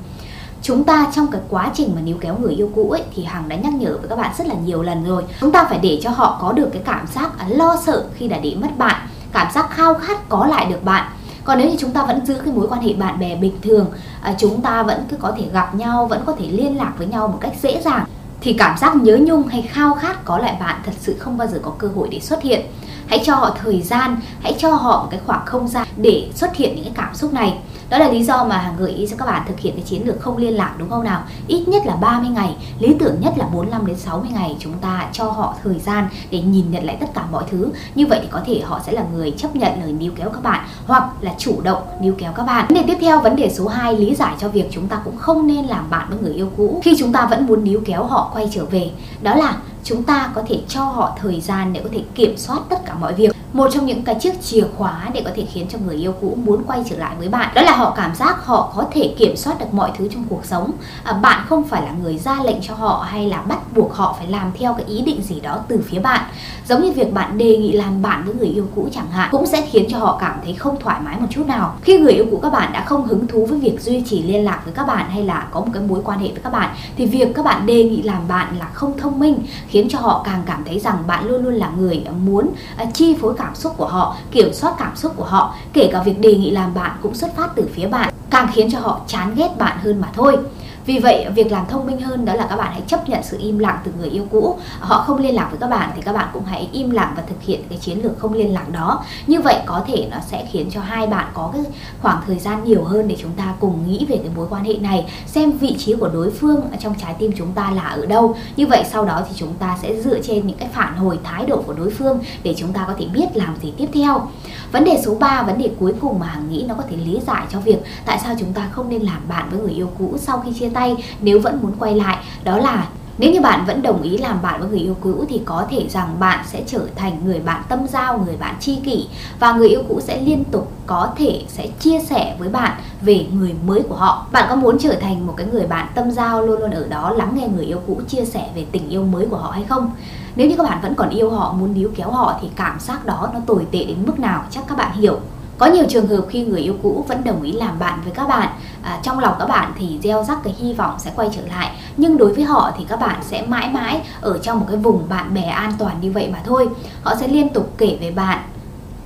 Chúng 0.66 0.84
ta 0.84 1.08
trong 1.16 1.28
cái 1.28 1.42
quá 1.50 1.72
trình 1.74 1.92
mà 1.96 2.02
níu 2.02 2.18
kéo 2.22 2.38
người 2.42 2.54
yêu 2.54 2.70
cũ 2.76 2.92
ấy, 2.92 3.04
thì 3.16 3.24
hằng 3.24 3.50
đã 3.50 3.56
nhắc 3.56 3.74
nhở 3.74 3.98
với 3.98 4.10
các 4.10 4.16
bạn 4.16 4.32
rất 4.38 4.48
là 4.48 4.56
nhiều 4.56 4.82
lần 4.82 5.06
rồi. 5.06 5.24
Chúng 5.42 5.52
ta 5.52 5.66
phải 5.70 5.80
để 5.82 6.00
cho 6.04 6.10
họ 6.10 6.38
có 6.42 6.52
được 6.52 6.70
cái 6.74 6.82
cảm 6.86 7.08
giác 7.16 7.40
à, 7.40 7.46
lo 7.50 7.78
sợ 7.86 8.06
khi 8.16 8.28
đã 8.28 8.40
để 8.40 8.56
mất 8.62 8.78
bạn, 8.78 9.08
cảm 9.34 9.48
giác 9.54 9.70
khao 9.70 9.94
khát 9.94 10.30
có 10.30 10.46
lại 10.46 10.66
được 10.66 10.84
bạn. 10.84 11.12
Còn 11.44 11.58
nếu 11.58 11.70
như 11.70 11.76
chúng 11.80 11.92
ta 11.92 12.06
vẫn 12.06 12.26
giữ 12.26 12.34
cái 12.46 12.54
mối 12.54 12.68
quan 12.70 12.82
hệ 12.82 12.94
bạn 12.94 13.20
bè 13.20 13.36
bình 13.36 13.58
thường 13.62 13.86
à, 14.22 14.36
chúng 14.38 14.62
ta 14.62 14.84
vẫn 14.84 15.06
cứ 15.10 15.18
có 15.18 15.34
thể 15.38 15.46
gặp 15.54 15.76
nhau, 15.76 16.08
vẫn 16.08 16.22
có 16.26 16.34
thể 16.40 16.48
liên 16.48 16.78
lạc 16.78 16.94
với 16.98 17.08
nhau 17.08 17.28
một 17.28 17.38
cách 17.42 17.54
dễ 17.62 17.82
dàng, 17.82 18.06
thì 18.42 18.54
cảm 18.54 18.78
giác 18.78 18.96
nhớ 18.96 19.18
nhung 19.22 19.48
hay 19.48 19.62
khao 19.62 19.94
khát 19.94 20.26
có 20.26 20.38
lại 20.38 20.58
bạn 20.60 20.82
thật 20.86 20.94
sự 21.00 21.16
không 21.20 21.38
bao 21.38 21.48
giờ 21.48 21.60
có 21.62 21.72
cơ 21.78 21.88
hội 21.96 22.08
để 22.12 22.20
xuất 22.20 22.42
hiện. 22.42 22.62
Hãy 23.08 23.22
cho 23.26 23.36
họ 23.36 23.58
thời 23.64 23.82
gian, 23.82 24.18
hãy 24.42 24.56
cho 24.58 24.74
họ 24.76 25.04
một 25.04 25.08
cái 25.12 25.20
khoảng 25.26 25.46
không 25.46 25.68
gian 25.68 25.88
để 25.98 26.30
xuất 26.36 26.56
hiện 26.56 26.76
những 26.76 26.84
cái 26.84 26.94
cảm 26.96 27.16
xúc 27.16 27.34
này 27.34 27.58
đó 27.90 27.98
là 27.98 28.12
lý 28.12 28.24
do 28.24 28.44
mà 28.44 28.58
hàng 28.58 28.76
gợi 28.78 28.92
ý 28.92 29.08
cho 29.10 29.16
các 29.18 29.26
bạn 29.26 29.44
thực 29.48 29.60
hiện 29.60 29.74
cái 29.74 29.84
chiến 29.84 30.08
lược 30.08 30.22
không 30.22 30.38
liên 30.38 30.56
lạc 30.56 30.76
đúng 30.78 30.90
không 30.90 31.04
nào? 31.04 31.24
Ít 31.48 31.68
nhất 31.68 31.86
là 31.86 31.96
30 31.96 32.30
ngày, 32.30 32.56
lý 32.80 32.96
tưởng 33.00 33.16
nhất 33.22 33.34
là 33.38 33.46
45 33.46 33.86
đến 33.86 33.98
60 33.98 34.30
ngày 34.34 34.56
chúng 34.60 34.74
ta 34.74 35.08
cho 35.12 35.24
họ 35.24 35.56
thời 35.64 35.80
gian 35.80 36.10
để 36.32 36.42
nhìn 36.42 36.72
nhận 36.72 36.86
lại 36.86 36.98
tất 37.00 37.08
cả 37.14 37.26
mọi 37.32 37.44
thứ. 37.52 37.70
Như 37.96 38.08
vậy 38.08 38.20
thì 38.22 38.28
có 38.32 38.42
thể 38.46 38.62
họ 38.66 38.80
sẽ 38.86 38.92
là 38.92 39.04
người 39.14 39.32
chấp 39.32 39.56
nhận 39.56 39.72
lời 39.82 39.92
níu 39.92 40.12
kéo 40.16 40.30
các 40.30 40.44
bạn 40.44 40.66
hoặc 40.88 41.10
là 41.22 41.34
chủ 41.38 41.62
động 41.62 41.82
níu 42.02 42.14
kéo 42.18 42.32
các 42.32 42.44
bạn. 42.44 42.66
Vấn 42.68 42.76
đề 42.76 42.84
tiếp 42.88 42.98
theo, 43.02 43.22
vấn 43.22 43.36
đề 43.36 43.54
số 43.54 43.68
2 43.68 43.98
lý 43.98 44.16
giải 44.16 44.36
cho 44.40 44.50
việc 44.50 44.68
chúng 44.72 44.88
ta 44.88 45.02
cũng 45.06 45.18
không 45.18 45.48
nên 45.48 45.66
làm 45.66 45.90
bạn 45.90 46.08
với 46.10 46.20
người 46.20 46.34
yêu 46.34 46.50
cũ 46.58 46.82
khi 46.84 46.96
chúng 47.00 47.12
ta 47.12 47.26
vẫn 47.26 47.48
muốn 47.48 47.64
níu 47.64 47.82
kéo 47.86 48.04
họ 48.04 48.32
quay 48.34 48.50
trở 48.52 48.66
về. 48.66 48.92
Đó 49.22 49.36
là 49.36 49.56
chúng 49.86 50.04
ta 50.04 50.32
có 50.36 50.44
thể 50.48 50.62
cho 50.68 50.84
họ 50.84 51.18
thời 51.22 51.42
gian 51.42 51.74
để 51.74 51.82
có 51.84 51.90
thể 51.94 52.04
kiểm 52.16 52.38
soát 52.38 52.60
tất 52.70 52.86
cả 52.86 52.94
mọi 52.94 53.14
việc. 53.14 53.36
Một 53.54 53.70
trong 53.74 53.86
những 53.86 54.04
cái 54.04 54.16
chiếc 54.16 54.42
chìa 54.42 54.64
khóa 54.78 55.10
để 55.14 55.22
có 55.26 55.32
thể 55.36 55.46
khiến 55.54 55.68
cho 55.70 55.78
người 55.86 55.96
yêu 55.96 56.14
cũ 56.22 56.38
muốn 56.46 56.64
quay 56.68 56.84
trở 56.90 56.98
lại 56.98 57.16
với 57.20 57.30
bạn 57.30 57.54
đó 57.56 57.62
là 57.62 57.76
họ 57.76 57.94
cảm 57.98 58.16
giác 58.16 58.46
họ 58.46 58.74
có 58.76 58.86
thể 58.92 59.16
kiểm 59.18 59.36
soát 59.36 59.60
được 59.60 59.66
mọi 59.72 59.92
thứ 59.98 60.08
trong 60.14 60.24
cuộc 60.30 60.46
sống. 60.46 60.72
À, 61.04 61.14
bạn 61.14 61.46
không 61.50 61.64
phải 61.64 61.82
là 61.82 61.92
người 62.04 62.18
ra 62.18 62.44
lệnh 62.44 62.62
cho 62.62 62.74
họ 62.76 63.06
hay 63.10 63.28
là 63.30 63.42
bắt 63.42 63.60
buộc 63.76 63.94
họ 63.94 64.16
phải 64.18 64.28
làm 64.28 64.52
theo 64.60 64.74
cái 64.74 64.86
ý 64.86 65.02
định 65.02 65.22
gì 65.22 65.40
đó 65.40 65.60
từ 65.68 65.82
phía 65.86 66.00
bạn. 66.00 66.22
Giống 66.70 66.82
như 66.82 66.92
việc 66.92 67.14
bạn 67.14 67.38
đề 67.38 67.58
nghị 67.58 67.72
làm 67.72 68.02
bạn 68.02 68.24
với 68.26 68.36
người 68.36 68.48
yêu 68.48 68.68
cũ 68.76 68.90
chẳng 68.92 69.12
hạn 69.12 69.30
cũng 69.32 69.46
sẽ 69.46 69.62
khiến 69.72 69.86
cho 69.90 69.98
họ 69.98 70.18
cảm 70.22 70.40
thấy 70.44 70.54
không 70.54 70.80
thoải 70.80 71.00
mái 71.06 71.20
một 71.20 71.28
chút 71.30 71.48
nào. 71.48 71.76
Khi 71.82 72.00
người 72.00 72.14
yêu 72.14 72.26
cũ 72.32 72.40
các 72.42 72.54
bạn 72.54 72.74
đã 72.74 72.84
không 72.86 73.08
hứng 73.08 73.28
thú 73.28 73.46
với 73.46 73.60
việc 73.60 73.82
duy 73.82 74.04
trì 74.06 74.24
liên 74.24 74.46
lạc 74.46 74.62
với 74.66 74.74
các 74.74 74.88
bạn 74.88 75.10
hay 75.10 75.24
là 75.24 75.48
có 75.52 75.60
một 75.60 75.70
cái 75.74 75.84
mối 75.84 76.02
quan 76.04 76.20
hệ 76.20 76.28
với 76.28 76.42
các 76.44 76.54
bạn 76.54 76.76
thì 76.98 77.06
việc 77.06 77.36
các 77.36 77.46
bạn 77.46 77.66
đề 77.66 77.84
nghị 77.84 78.02
làm 78.02 78.28
bạn 78.28 78.56
là 78.60 78.70
không 78.74 78.98
thông 78.98 79.20
minh 79.20 79.40
khiến 79.76 79.90
cho 79.90 80.00
họ 80.00 80.22
càng 80.26 80.42
cảm 80.46 80.64
thấy 80.66 80.80
rằng 80.80 81.04
bạn 81.08 81.28
luôn 81.28 81.44
luôn 81.44 81.54
là 81.54 81.70
người 81.78 82.06
muốn 82.26 82.50
à, 82.78 82.86
chi 82.94 83.16
phối 83.22 83.34
cảm 83.38 83.56
xúc 83.56 83.74
của 83.78 83.88
họ, 83.88 84.16
kiểm 84.32 84.54
soát 84.54 84.76
cảm 84.80 84.96
xúc 84.96 85.14
của 85.16 85.24
họ. 85.24 85.56
Kể 85.74 85.90
cả 85.92 86.04
việc 86.04 86.20
đề 86.20 86.36
nghị 86.36 86.52
làm 86.52 86.74
bạn 86.74 86.92
cũng 87.02 87.16
xuất 87.16 87.36
phát 87.36 87.50
từ 87.56 87.70
phía 87.74 87.88
bạn, 87.88 88.14
càng 88.30 88.50
khiến 88.54 88.72
cho 88.72 88.80
họ 88.80 89.02
chán 89.08 89.36
ghét 89.36 89.50
bạn 89.58 89.78
hơn 89.84 90.02
mà 90.02 90.08
thôi 90.14 90.38
vì 90.86 91.00
vậy, 91.00 91.26
việc 91.36 91.52
làm 91.52 91.66
thông 91.68 91.86
minh 91.86 92.02
hơn 92.02 92.26
đó 92.26 92.34
là 92.34 92.48
các 92.50 92.56
bạn 92.56 92.72
hãy 92.72 92.82
chấp 92.88 93.10
nhận 93.10 93.24
sự 93.24 93.38
im 93.40 93.60
lặng 93.60 93.78
từ 93.84 93.92
người 94.00 94.10
yêu 94.10 94.26
cũ. 94.32 94.58
Họ 94.80 95.04
không 95.08 95.18
liên 95.18 95.36
lạc 95.36 95.48
với 95.52 95.60
các 95.60 95.70
bạn 95.70 95.92
thì 95.96 96.02
các 96.02 96.14
bạn 96.14 96.28
cũng 96.34 96.44
hãy 96.46 96.70
im 96.72 96.90
lặng 96.90 97.14
và 97.18 97.24
thực 97.28 97.42
hiện 97.42 97.62
cái 97.70 97.78
chiến 97.78 98.04
lược 98.04 98.20
không 98.20 98.34
liên 98.34 98.54
lạc 98.54 98.70
đó. 98.72 99.04
Như 99.28 99.42
vậy 99.42 99.56
có 99.66 99.84
thể 99.88 100.08
nó 100.12 100.18
sẽ 100.28 100.48
khiến 100.52 100.70
cho 100.72 100.82
hai 100.82 101.08
bạn 101.08 101.28
có 101.34 101.50
cái 101.54 101.62
khoảng 102.02 102.22
thời 102.28 102.40
gian 102.40 102.64
nhiều 102.64 102.84
hơn 102.84 103.08
để 103.08 103.16
chúng 103.22 103.32
ta 103.32 103.54
cùng 103.60 103.88
nghĩ 103.88 104.06
về 104.10 104.18
cái 104.18 104.30
mối 104.36 104.48
quan 104.50 104.64
hệ 104.64 104.74
này, 104.74 105.06
xem 105.28 105.52
vị 105.52 105.76
trí 105.78 105.96
của 105.96 106.10
đối 106.10 106.32
phương 106.32 106.62
trong 106.80 106.96
trái 107.02 107.16
tim 107.20 107.32
chúng 107.38 107.52
ta 107.52 107.72
là 107.72 107.82
ở 107.82 108.06
đâu. 108.06 108.36
Như 108.58 108.68
vậy 108.68 108.84
sau 108.92 109.06
đó 109.06 109.22
thì 109.30 109.36
chúng 109.36 109.54
ta 109.54 109.78
sẽ 109.82 110.02
dựa 110.02 110.20
trên 110.20 110.48
những 110.48 110.58
cái 110.58 110.70
phản 110.74 110.96
hồi 110.98 111.20
thái 111.24 111.46
độ 111.46 111.62
của 111.62 111.74
đối 111.74 111.90
phương 111.90 112.20
để 112.44 112.56
chúng 112.58 112.74
ta 112.74 112.84
có 112.88 112.94
thể 112.98 113.06
biết 113.14 113.26
làm 113.34 113.56
gì 113.62 113.74
tiếp 113.78 113.88
theo 113.94 114.28
vấn 114.76 114.84
đề 114.84 115.02
số 115.06 115.16
3 115.16 115.44
vấn 115.44 115.58
đề 115.58 115.72
cuối 115.80 115.94
cùng 116.02 116.20
mà 116.20 116.28
hằng 116.28 116.50
nghĩ 116.50 116.66
nó 116.68 116.76
có 116.76 116.84
thể 116.90 116.98
lý 116.98 117.20
giải 117.28 117.46
cho 117.52 117.60
việc 117.60 117.78
tại 118.06 118.20
sao 118.24 118.36
chúng 118.40 118.54
ta 118.54 118.70
không 118.72 118.90
nên 118.90 119.02
làm 119.02 119.22
bạn 119.28 119.48
với 119.52 119.60
người 119.60 119.72
yêu 119.72 119.90
cũ 120.00 120.18
sau 120.18 120.44
khi 120.46 120.52
chia 120.60 120.70
tay 120.70 120.96
nếu 121.22 121.40
vẫn 121.40 121.60
muốn 121.62 121.72
quay 121.80 121.96
lại, 121.96 122.18
đó 122.44 122.58
là 122.58 122.88
nếu 123.18 123.32
như 123.32 123.42
bạn 123.42 123.66
vẫn 123.66 123.82
đồng 123.82 124.02
ý 124.02 124.18
làm 124.18 124.42
bạn 124.42 124.60
với 124.60 124.70
người 124.70 124.80
yêu 124.80 124.96
cũ 125.02 125.26
thì 125.30 125.42
có 125.46 125.66
thể 125.70 125.88
rằng 125.90 126.16
bạn 126.20 126.46
sẽ 126.48 126.64
trở 126.68 126.82
thành 126.96 127.26
người 127.26 127.40
bạn 127.40 127.64
tâm 127.70 127.88
giao, 127.88 128.18
người 128.18 128.38
bạn 128.38 128.56
tri 128.60 128.76
kỷ 128.76 129.08
và 129.40 129.54
người 129.54 129.70
yêu 129.70 129.84
cũ 129.90 130.00
sẽ 130.02 130.22
liên 130.22 130.44
tục 130.44 130.72
có 130.86 131.10
thể 131.18 131.44
sẽ 131.48 131.68
chia 131.80 132.00
sẻ 132.00 132.36
với 132.40 132.50
bạn 132.50 132.72
về 133.02 133.26
người 133.34 133.56
mới 133.66 133.82
của 133.82 133.96
họ. 133.96 134.28
Bạn 134.32 134.46
có 134.50 134.56
muốn 134.56 134.80
trở 134.80 134.96
thành 135.02 135.28
một 135.28 135.34
cái 135.38 135.48
người 135.52 135.68
bạn 135.68 135.88
tâm 135.96 136.12
giao 136.12 136.46
luôn 136.46 136.60
luôn 136.60 136.72
ở 136.72 136.88
đó 136.88 137.10
lắng 137.10 137.32
nghe 137.36 137.48
người 137.48 137.66
yêu 137.66 137.82
cũ 137.88 138.02
chia 138.08 138.26
sẻ 138.26 138.50
về 138.56 138.66
tình 138.72 138.90
yêu 138.90 139.04
mới 139.04 139.26
của 139.26 139.38
họ 139.38 139.52
hay 139.52 139.64
không? 139.70 139.92
Nếu 140.36 140.48
như 140.48 140.56
các 140.58 140.64
bạn 140.64 140.80
vẫn 140.82 140.96
còn 140.96 141.10
yêu 141.10 141.30
họ, 141.30 141.54
muốn 141.60 141.74
níu 141.74 141.90
kéo 141.96 142.12
họ 142.12 142.40
thì 142.42 142.48
cảm 142.56 142.80
giác 142.80 143.06
đó 143.06 143.30
nó 143.34 143.40
tồi 143.46 143.66
tệ 143.72 143.84
đến 143.84 143.98
mức 144.06 144.20
nào 144.20 144.44
chắc 144.52 144.64
các 144.68 144.78
bạn 144.78 144.92
hiểu. 144.94 145.20
Có 145.58 145.66
nhiều 145.66 145.84
trường 145.90 146.08
hợp 146.08 146.26
khi 146.30 146.46
người 146.46 146.62
yêu 146.62 146.76
cũ 146.84 147.06
vẫn 147.08 147.24
đồng 147.24 147.42
ý 147.42 147.52
làm 147.52 147.80
bạn 147.80 148.00
với 148.04 148.14
các 148.14 148.28
bạn 148.28 148.50
à, 148.84 149.00
Trong 149.04 149.20
lòng 149.20 149.36
các 149.40 149.46
bạn 149.46 149.72
thì 149.78 150.00
gieo 150.04 150.24
rắc 150.24 150.38
cái 150.44 150.56
hy 150.60 150.74
vọng 150.74 150.96
sẽ 150.98 151.12
quay 151.16 151.30
trở 151.36 151.42
lại. 151.48 151.72
Nhưng 151.98 152.18
đối 152.18 152.34
với 152.34 152.44
họ 152.44 152.72
thì 152.78 152.86
các 152.90 153.00
bạn 153.00 153.20
sẽ 153.24 153.46
mãi 153.48 153.70
mãi 153.74 154.02
ở 154.22 154.38
trong 154.38 154.60
một 154.60 154.66
cái 154.70 154.78
vùng 154.78 155.10
bạn 155.10 155.34
bè 155.34 155.42
an 155.42 155.72
toàn 155.78 155.96
như 156.02 156.12
vậy 156.12 156.30
mà 156.34 156.40
thôi. 156.46 156.70
Họ 157.04 157.16
sẽ 157.20 157.28
liên 157.28 157.50
tục 157.50 157.74
kể 157.78 157.98
về 158.02 158.12
bạn 158.12 158.40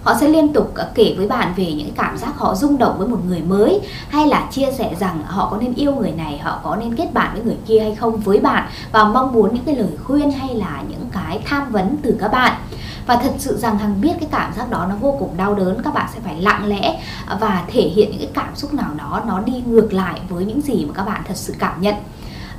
họ 0.03 0.15
sẽ 0.19 0.27
liên 0.27 0.53
tục 0.53 0.75
à, 0.75 0.85
kể 0.95 1.13
với 1.17 1.27
bạn 1.27 1.53
về 1.57 1.73
những 1.73 1.91
cảm 1.95 2.17
giác 2.17 2.37
họ 2.37 2.55
rung 2.55 2.77
động 2.77 2.95
với 2.97 3.07
một 3.07 3.17
người 3.27 3.41
mới 3.41 3.81
hay 4.09 4.27
là 4.27 4.47
chia 4.51 4.71
sẻ 4.77 4.95
rằng 4.99 5.23
họ 5.25 5.47
có 5.51 5.57
nên 5.57 5.73
yêu 5.73 5.95
người 5.95 6.11
này 6.11 6.37
họ 6.37 6.59
có 6.63 6.75
nên 6.75 6.95
kết 6.95 7.13
bạn 7.13 7.29
với 7.33 7.43
người 7.43 7.57
kia 7.67 7.79
hay 7.79 7.95
không 7.95 8.17
với 8.17 8.39
bạn 8.39 8.69
và 8.91 9.03
mong 9.03 9.33
muốn 9.33 9.53
những 9.53 9.63
cái 9.63 9.75
lời 9.75 9.89
khuyên 10.03 10.31
hay 10.31 10.55
là 10.55 10.83
những 10.89 11.09
cái 11.11 11.39
tham 11.45 11.71
vấn 11.71 11.97
từ 12.01 12.17
các 12.19 12.31
bạn 12.31 12.53
và 13.09 13.15
thật 13.15 13.31
sự 13.37 13.57
rằng 13.57 13.77
hằng 13.77 14.01
biết 14.01 14.13
cái 14.19 14.29
cảm 14.31 14.53
giác 14.53 14.69
đó 14.69 14.85
nó 14.89 14.95
vô 14.95 15.15
cùng 15.19 15.37
đau 15.37 15.55
đớn, 15.55 15.81
các 15.83 15.93
bạn 15.93 16.09
sẽ 16.13 16.19
phải 16.23 16.41
lặng 16.41 16.67
lẽ 16.67 17.01
à, 17.27 17.37
và 17.39 17.63
thể 17.67 17.81
hiện 17.81 18.11
những 18.11 18.19
cái 18.19 18.29
cảm 18.33 18.55
xúc 18.55 18.73
nào 18.73 18.89
đó 18.97 19.23
nó 19.27 19.39
đi 19.39 19.63
ngược 19.65 19.93
lại 19.93 20.19
với 20.29 20.45
những 20.45 20.61
gì 20.61 20.85
mà 20.85 20.93
các 20.93 21.03
bạn 21.03 21.21
thật 21.27 21.37
sự 21.37 21.53
cảm 21.59 21.81
nhận 21.81 21.95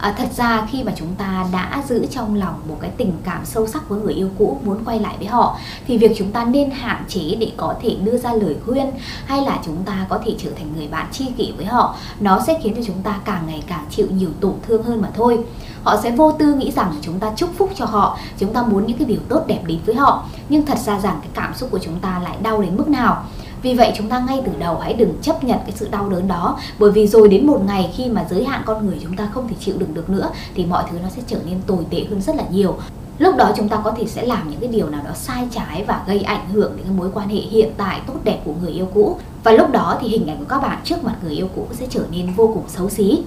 à, 0.01 0.15
thật 0.19 0.29
ra 0.37 0.67
khi 0.71 0.83
mà 0.85 0.93
chúng 0.97 1.15
ta 1.15 1.47
đã 1.53 1.83
giữ 1.89 2.07
trong 2.11 2.35
lòng 2.35 2.61
một 2.69 2.77
cái 2.81 2.91
tình 2.97 3.13
cảm 3.25 3.45
sâu 3.45 3.67
sắc 3.67 3.89
với 3.89 4.01
người 4.01 4.15
yêu 4.15 4.31
cũ 4.39 4.61
muốn 4.65 4.85
quay 4.85 5.01
lại 5.01 5.15
với 5.19 5.27
họ 5.27 5.59
thì 5.87 5.99
việc 5.99 6.13
chúng 6.17 6.31
ta 6.31 6.45
nên 6.45 6.71
hạn 6.71 7.05
chế 7.09 7.35
để 7.41 7.53
có 7.57 7.75
thể 7.83 7.97
đưa 8.05 8.19
ra 8.19 8.33
lời 8.33 8.57
khuyên 8.67 8.91
hay 9.25 9.43
là 9.43 9.59
chúng 9.65 9.77
ta 9.85 10.07
có 10.09 10.19
thể 10.25 10.35
trở 10.39 10.51
thành 10.59 10.73
người 10.77 10.89
bạn 10.89 11.07
tri 11.13 11.27
kỷ 11.37 11.53
với 11.57 11.67
họ 11.67 11.97
nó 12.21 12.41
sẽ 12.47 12.59
khiến 12.63 12.75
cho 12.77 12.83
chúng 12.87 13.03
ta 13.03 13.21
càng 13.25 13.47
ngày 13.47 13.63
càng 13.67 13.87
chịu 13.91 14.07
nhiều 14.11 14.31
tổn 14.41 14.55
thương 14.67 14.83
hơn 14.83 15.01
mà 15.01 15.09
thôi. 15.15 15.39
Họ 15.83 16.01
sẽ 16.03 16.11
vô 16.11 16.33
tư 16.33 16.55
nghĩ 16.55 16.71
rằng 16.71 16.93
chúng 17.03 17.21
ta 17.21 17.33
chúc 17.37 17.51
phúc 17.59 17.71
cho 17.75 17.85
họ 17.85 18.19
chúng 18.39 18.53
ta 18.53 18.63
muốn 18.63 18.87
những 18.87 18.99
cái 18.99 19.07
điều 19.07 19.21
tốt 19.29 19.45
đẹp 19.47 19.61
đến 19.67 19.79
với 19.87 19.95
họ 19.95 20.25
nhưng 20.49 20.67
thật 20.67 20.79
ra 20.79 21.01
rằng 21.01 21.19
cái 21.21 21.31
cảm 21.35 21.55
xúc 21.55 21.69
của 21.73 21.79
chúng 21.79 22.01
ta 22.01 22.21
lại 22.25 22.37
đau 22.43 22.63
đến 22.63 22.77
mức 22.77 22.89
nào? 22.89 23.25
Vì 23.63 23.75
vậy 23.75 23.93
chúng 23.97 24.09
ta 24.09 24.19
ngay 24.19 24.43
từ 24.47 24.53
đầu 24.59 24.79
hãy 24.79 24.93
đừng 24.93 25.15
chấp 25.23 25.45
nhận 25.45 25.59
cái 25.67 25.73
sự 25.75 25.89
đau 25.91 26.09
đớn 26.09 26.29
đó. 26.29 26.59
Bởi 26.79 26.91
vì 26.91 27.07
rồi 27.07 27.29
đến 27.29 27.47
một 27.47 27.63
ngày 27.67 27.93
khi 27.97 28.09
mà 28.09 28.27
giới 28.31 28.45
hạn 28.45 28.63
con 28.67 28.87
người 28.87 28.99
chúng 29.03 29.17
ta 29.17 29.29
không 29.35 29.49
thể 29.49 29.57
chịu 29.61 29.75
đựng 29.79 29.95
được 29.95 30.11
nữa, 30.11 30.31
thì 30.55 30.65
mọi 30.65 30.85
thứ 30.91 30.99
nó 31.03 31.09
sẽ 31.09 31.23
trở 31.27 31.39
nên 31.47 31.61
tồi 31.67 31.87
tệ 31.91 32.05
hơn 32.11 32.23
rất 32.23 32.37
là 32.37 32.45
nhiều. 32.51 32.77
Lúc 33.19 33.37
đó 33.37 33.53
chúng 33.57 33.69
ta 33.69 33.81
có 33.85 33.91
thể 33.91 34.07
sẽ 34.07 34.27
làm 34.27 34.51
những 34.51 34.61
cái 34.61 34.69
điều 34.69 34.89
nào 34.91 35.03
đó 35.05 35.11
sai 35.15 35.49
trái 35.51 35.85
và 35.87 36.03
gây 36.07 36.21
ảnh 36.21 36.49
hưởng 36.53 36.73
đến 36.77 36.87
cái 36.87 36.95
mối 36.97 37.11
quan 37.15 37.29
hệ 37.29 37.41
hiện 37.41 37.71
tại 37.77 38.01
tốt 38.07 38.15
đẹp 38.25 38.41
của 38.45 38.53
người 38.63 38.73
yêu 38.73 38.89
cũ. 38.95 39.17
Và 39.45 39.53
lúc 39.53 39.71
đó 39.71 39.99
thì 40.01 40.09
hình 40.09 40.27
ảnh 40.27 40.39
của 40.39 40.45
các 40.49 40.63
bạn 40.63 40.79
trước 40.85 41.05
mặt 41.05 41.17
người 41.23 41.33
yêu 41.33 41.49
cũ 41.57 41.67
sẽ 41.73 41.87
trở 41.91 42.03
nên 42.11 42.33
vô 42.37 42.51
cùng 42.55 42.65
xấu 42.69 42.91
xí 42.91 43.23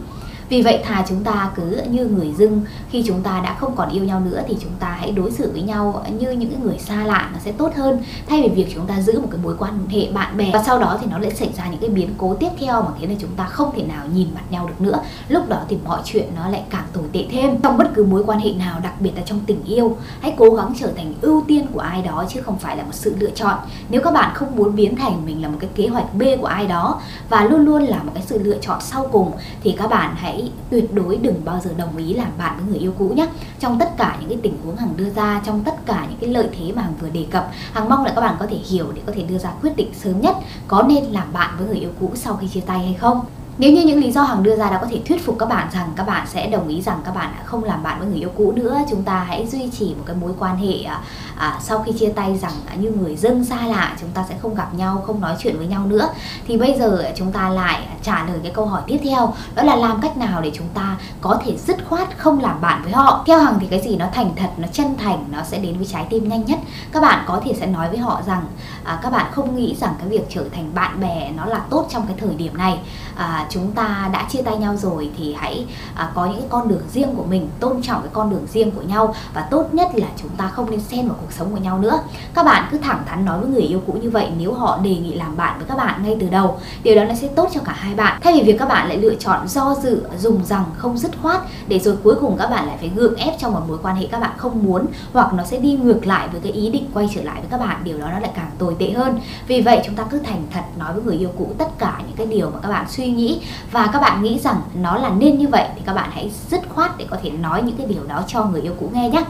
vì 0.54 0.62
vậy 0.62 0.80
thà 0.84 1.06
chúng 1.10 1.24
ta 1.24 1.52
cứ 1.56 1.82
như 1.90 2.06
người 2.06 2.34
dưng, 2.38 2.62
khi 2.90 3.04
chúng 3.08 3.22
ta 3.22 3.42
đã 3.44 3.56
không 3.60 3.76
còn 3.76 3.90
yêu 3.90 4.04
nhau 4.04 4.20
nữa 4.20 4.42
thì 4.48 4.58
chúng 4.62 4.72
ta 4.80 4.98
hãy 5.00 5.12
đối 5.12 5.32
xử 5.32 5.52
với 5.52 5.62
nhau 5.62 6.06
như 6.20 6.32
những 6.32 6.64
người 6.64 6.78
xa 6.80 7.06
lạ, 7.06 7.30
nó 7.34 7.40
sẽ 7.40 7.52
tốt 7.52 7.72
hơn. 7.76 8.04
Thay 8.28 8.42
vì 8.42 8.50
việc 8.50 8.72
chúng 8.76 8.86
ta 8.86 9.02
giữ 9.02 9.20
một 9.20 9.28
cái 9.32 9.40
mối 9.44 9.56
quan 9.60 9.88
hệ 9.90 10.12
bạn 10.12 10.38
bè 10.38 10.50
và 10.54 10.64
sau 10.64 10.80
đó 10.80 10.98
thì 11.02 11.08
nó 11.12 11.20
lại 11.20 11.36
xảy 11.36 11.50
ra 11.58 11.68
những 11.72 11.80
cái 11.80 11.90
biến 11.90 12.10
cố 12.18 12.34
tiếp 12.34 12.50
theo 12.60 12.82
mà 12.82 12.88
khiến 13.00 13.10
là 13.10 13.16
chúng 13.20 13.30
ta 13.38 13.44
không 13.44 13.72
thể 13.76 13.84
nào 13.84 14.06
nhìn 14.14 14.28
mặt 14.36 14.42
nhau 14.50 14.68
được 14.68 14.82
nữa. 14.82 15.00
Lúc 15.28 15.50
đó 15.50 15.62
thì 15.70 15.78
mọi 15.86 16.02
chuyện 16.06 16.26
nó 16.36 16.50
lại 16.50 16.64
càng 16.70 16.86
tồi 16.94 17.04
tệ 17.14 17.26
thêm. 17.32 17.62
Trong 17.62 17.78
bất 17.78 17.92
cứ 17.94 18.06
mối 18.06 18.24
quan 18.26 18.40
hệ 18.40 18.54
nào, 18.54 18.80
đặc 18.80 18.94
biệt 19.02 19.12
là 19.16 19.22
trong 19.26 19.40
tình 19.46 19.64
yêu, 19.64 19.98
hãy 20.20 20.34
cố 20.38 20.50
gắng 20.50 20.74
trở 20.80 20.92
thành 20.98 21.14
ưu 21.22 21.44
tiên 21.48 21.68
của 21.74 21.80
ai 21.80 22.02
đó 22.02 22.26
chứ 22.30 22.42
không 22.42 22.60
phải 22.60 22.78
là 22.78 22.84
một 22.84 22.94
sự 22.94 23.16
lựa 23.20 23.30
chọn. 23.30 23.58
Nếu 23.90 24.02
các 24.02 24.14
bạn 24.14 24.32
không 24.36 24.56
muốn 24.56 24.76
biến 24.76 24.96
thành 24.96 25.26
mình 25.26 25.42
là 25.42 25.48
một 25.48 25.58
cái 25.60 25.70
kế 25.76 25.88
hoạch 25.88 26.16
B 26.16 26.24
của 26.42 26.48
ai 26.48 26.68
đó 26.68 27.02
và 27.30 27.44
luôn 27.44 27.66
luôn 27.66 27.84
là 27.84 28.04
một 28.04 28.12
cái 28.14 28.24
sự 28.28 28.40
lựa 28.44 28.58
chọn 28.62 28.82
sau 28.82 29.08
cùng 29.12 29.32
thì 29.64 29.76
các 29.78 29.88
bạn 29.88 30.16
hãy 30.16 30.43
tuyệt 30.70 30.94
đối 30.94 31.18
đừng 31.18 31.42
bao 31.46 31.60
giờ 31.64 31.72
đồng 31.78 31.98
ý 31.98 32.14
làm 32.14 32.32
bạn 32.38 32.58
với 32.58 32.66
người 32.72 32.80
yêu 32.80 32.94
cũ 32.98 33.10
nhé. 33.16 33.28
Trong 33.60 33.80
tất 33.80 33.98
cả 33.98 34.18
những 34.20 34.30
cái 34.30 34.38
tình 34.42 34.58
huống 34.64 34.76
hằng 34.76 34.94
đưa 34.98 35.10
ra, 35.10 35.42
trong 35.46 35.64
tất 35.64 35.86
cả 35.86 36.08
những 36.10 36.20
cái 36.22 36.30
lợi 36.30 36.48
thế 36.58 36.72
mà 36.76 36.82
hằng 36.82 36.94
vừa 37.02 37.10
đề 37.10 37.26
cập, 37.32 37.52
hằng 37.74 37.90
mong 37.90 38.06
là 38.06 38.12
các 38.16 38.22
bạn 38.22 38.36
có 38.40 38.46
thể 38.50 38.58
hiểu 38.58 38.92
để 38.96 39.02
có 39.06 39.14
thể 39.16 39.24
đưa 39.24 39.38
ra 39.38 39.50
quyết 39.62 39.76
định 39.76 39.94
sớm 39.94 40.22
nhất 40.22 40.36
có 40.68 40.84
nên 40.84 41.04
làm 41.04 41.34
bạn 41.34 41.56
với 41.58 41.68
người 41.68 41.78
yêu 41.78 41.92
cũ 42.00 42.12
sau 42.16 42.36
khi 42.36 42.48
chia 42.48 42.62
tay 42.62 42.80
hay 42.80 42.94
không. 42.94 43.26
Nếu 43.58 43.72
như 43.72 43.82
những 43.82 44.00
lý 44.00 44.12
do 44.12 44.24
Hằng 44.24 44.44
đưa 44.44 44.56
ra 44.56 44.70
đã 44.70 44.78
có 44.78 44.88
thể 44.90 45.02
thuyết 45.06 45.26
phục 45.26 45.36
các 45.40 45.50
bạn 45.50 45.68
rằng 45.74 45.90
các 45.96 46.08
bạn 46.08 46.28
sẽ 46.28 46.48
đồng 46.48 46.68
ý 46.68 46.82
rằng 46.82 47.02
các 47.06 47.16
bạn 47.16 47.34
không 47.46 47.64
làm 47.64 47.84
bạn 47.84 48.00
với 48.00 48.08
người 48.08 48.20
yêu 48.20 48.30
cũ 48.38 48.52
nữa, 48.52 48.80
chúng 48.90 49.04
ta 49.04 49.26
hãy 49.28 49.48
duy 49.48 49.70
trì 49.70 49.96
một 49.98 50.04
cái 50.06 50.16
mối 50.16 50.32
quan 50.40 50.58
hệ 50.58 50.84
à, 50.84 51.02
à, 51.38 51.60
sau 51.62 51.80
khi 51.80 51.92
chia 51.92 52.10
tay 52.10 52.38
rằng 52.38 52.52
à, 52.68 52.76
như 52.76 52.92
người 52.92 53.16
dân 53.16 53.46
xa 53.46 53.68
lạ, 53.68 53.96
chúng 54.02 54.10
ta 54.10 54.26
sẽ 54.30 54.36
không 54.42 54.56
gặp 54.56 54.74
nhau, 54.74 55.04
không 55.08 55.22
nói 55.22 55.36
chuyện 55.40 55.58
với 55.58 55.68
nhau 55.68 55.86
nữa. 55.86 56.10
Thì 56.48 56.58
bây 56.58 56.80
giờ 56.80 57.12
chúng 57.16 57.32
ta 57.32 57.50
lại 57.50 57.88
trả 58.04 58.26
lời 58.28 58.40
cái 58.44 58.52
câu 58.56 58.66
hỏi 58.66 58.82
tiếp 58.88 59.00
theo, 59.04 59.34
đó 59.56 59.64
là 59.64 59.76
làm 59.76 60.02
cách 60.02 60.18
nào 60.18 60.42
để 60.42 60.52
chúng 60.54 60.68
ta 60.74 60.98
có 61.22 61.40
thể 61.46 61.58
dứt 61.58 61.78
khoát 61.90 62.18
không 62.18 62.40
làm 62.40 62.62
bạn 62.62 62.84
với 62.84 62.92
họ. 62.92 63.24
Theo 63.28 63.40
Hằng 63.40 63.58
thì 63.60 63.68
cái 63.68 63.82
gì 63.82 63.96
nó 63.96 64.06
thành 64.14 64.32
thật, 64.36 64.50
nó 64.58 64.68
chân 64.72 64.98
thành, 64.98 65.26
nó 65.32 65.44
sẽ 65.44 65.58
đến 65.58 65.78
với 65.78 65.88
trái 65.92 66.08
tim 66.10 66.30
nhanh 66.30 66.46
nhất. 66.46 66.60
Các 66.92 67.02
bạn 67.02 67.24
có 67.28 67.42
thể 67.46 67.54
sẽ 67.60 67.66
nói 67.66 67.90
với 67.90 67.98
họ 67.98 68.22
rằng 68.28 68.46
à, 68.84 69.00
các 69.04 69.12
bạn 69.12 69.26
không 69.32 69.56
nghĩ 69.56 69.76
rằng 69.80 69.94
cái 70.00 70.08
việc 70.08 70.26
trở 70.30 70.44
thành 70.56 70.70
bạn 70.74 71.00
bè 71.00 71.32
nó 71.38 71.46
là 71.46 71.60
tốt 71.70 71.88
trong 71.90 72.08
cái 72.08 72.16
thời 72.20 72.36
điểm 72.36 72.58
này. 72.58 72.80
À, 73.16 73.43
chúng 73.50 73.72
ta 73.72 74.10
đã 74.14 74.28
chia 74.30 74.42
tay 74.42 74.58
nhau 74.58 74.76
rồi 74.76 75.10
thì 75.18 75.34
hãy 75.34 75.66
à, 75.96 76.12
có 76.16 76.26
những 76.26 76.40
cái 76.40 76.48
con 76.50 76.68
đường 76.68 76.82
riêng 76.94 77.16
của 77.16 77.24
mình 77.24 77.50
tôn 77.60 77.82
trọng 77.82 78.02
cái 78.02 78.10
con 78.14 78.30
đường 78.30 78.48
riêng 78.48 78.72
của 78.72 78.82
nhau 78.82 79.16
và 79.34 79.42
tốt 79.42 79.74
nhất 79.74 79.90
là 79.96 80.08
chúng 80.22 80.30
ta 80.30 80.48
không 80.48 80.72
nên 80.72 80.80
xen 80.80 81.08
vào 81.08 81.18
cuộc 81.22 81.32
sống 81.32 81.52
của 81.52 81.58
nhau 81.58 81.80
nữa. 81.80 82.00
Các 82.34 82.46
bạn 82.46 82.68
cứ 82.72 82.78
thẳng 82.78 83.04
thắn 83.06 83.26
nói 83.26 83.40
với 83.40 83.50
người 83.50 83.62
yêu 83.62 83.82
cũ 83.88 83.94
như 84.02 84.10
vậy 84.10 84.30
nếu 84.38 84.54
họ 84.54 84.80
đề 84.84 84.96
nghị 84.96 85.14
làm 85.14 85.38
bạn 85.38 85.58
với 85.58 85.68
các 85.68 85.78
bạn 85.78 86.04
ngay 86.04 86.18
từ 86.20 86.30
đầu 86.30 86.60
điều 86.84 86.96
đó 86.96 87.04
nó 87.04 87.14
sẽ 87.14 87.28
tốt 87.28 87.50
cho 87.54 87.62
cả 87.66 87.74
hai 87.78 87.96
bạn. 87.96 88.20
Thay 88.22 88.34
vì 88.34 88.44
việc 88.44 88.60
các 88.60 88.68
bạn 88.68 88.88
lại 88.88 88.98
lựa 88.98 89.16
chọn 89.16 89.48
do 89.48 89.76
dự 89.84 90.04
dùng 90.20 90.46
rằng 90.46 90.64
không 90.78 90.98
dứt 90.98 91.12
khoát 91.22 91.42
để 91.68 91.80
rồi 91.80 91.96
cuối 92.04 92.16
cùng 92.22 92.38
các 92.38 92.50
bạn 92.50 92.68
lại 92.68 92.78
phải 92.80 92.92
gượng 92.96 93.16
ép 93.16 93.40
trong 93.40 93.54
một 93.54 93.62
mối 93.68 93.78
quan 93.84 93.96
hệ 93.96 94.08
các 94.12 94.20
bạn 94.20 94.32
không 94.38 94.64
muốn 94.64 94.86
hoặc 95.14 95.34
nó 95.34 95.44
sẽ 95.44 95.58
đi 95.58 95.72
ngược 95.72 96.06
lại 96.06 96.28
với 96.32 96.42
cái 96.42 96.52
ý 96.52 96.70
định 96.70 96.86
quay 96.94 97.10
trở 97.16 97.22
lại 97.24 97.36
với 97.42 97.50
các 97.50 97.60
bạn 97.60 97.82
điều 97.84 97.98
đó 97.98 98.08
nó 98.12 98.20
lại 98.20 98.32
càng 98.36 98.52
tồi 98.58 98.76
tệ 98.80 98.92
hơn. 98.92 99.20
Vì 99.48 99.62
vậy 99.62 99.82
chúng 99.86 99.96
ta 99.96 100.04
cứ 100.04 100.20
thành 100.20 100.44
thật 100.54 100.64
nói 100.78 100.94
với 100.94 101.04
người 101.04 101.18
yêu 101.18 101.30
cũ 101.38 101.50
tất 101.58 101.80
cả 101.80 102.02
những 102.08 102.16
cái 102.16 102.28
điều 102.28 102.50
mà 102.50 102.60
các 102.64 102.70
bạn 102.70 102.86
suy 102.90 103.08
nghĩ 103.12 103.33
và 103.72 103.90
các 103.94 104.02
bạn 104.02 104.24
nghĩ 104.24 104.40
rằng 104.40 104.62
nó 104.76 104.98
là 104.98 105.10
nên 105.10 105.38
như 105.38 105.48
vậy 105.48 105.68
thì 105.76 105.82
các 105.86 105.94
bạn 105.94 106.10
hãy 106.14 106.32
dứt 106.52 106.62
khoát 106.70 106.98
để 106.98 107.06
có 107.10 107.18
thể 107.24 107.30
nói 107.30 107.62
những 107.62 107.78
cái 107.78 107.88
điều 107.88 108.04
đó 108.04 108.24
cho 108.28 108.46
người 108.46 108.62
yêu 108.62 108.74
cũ 108.80 108.90
nghe 108.94 109.10
nhé 109.10 109.24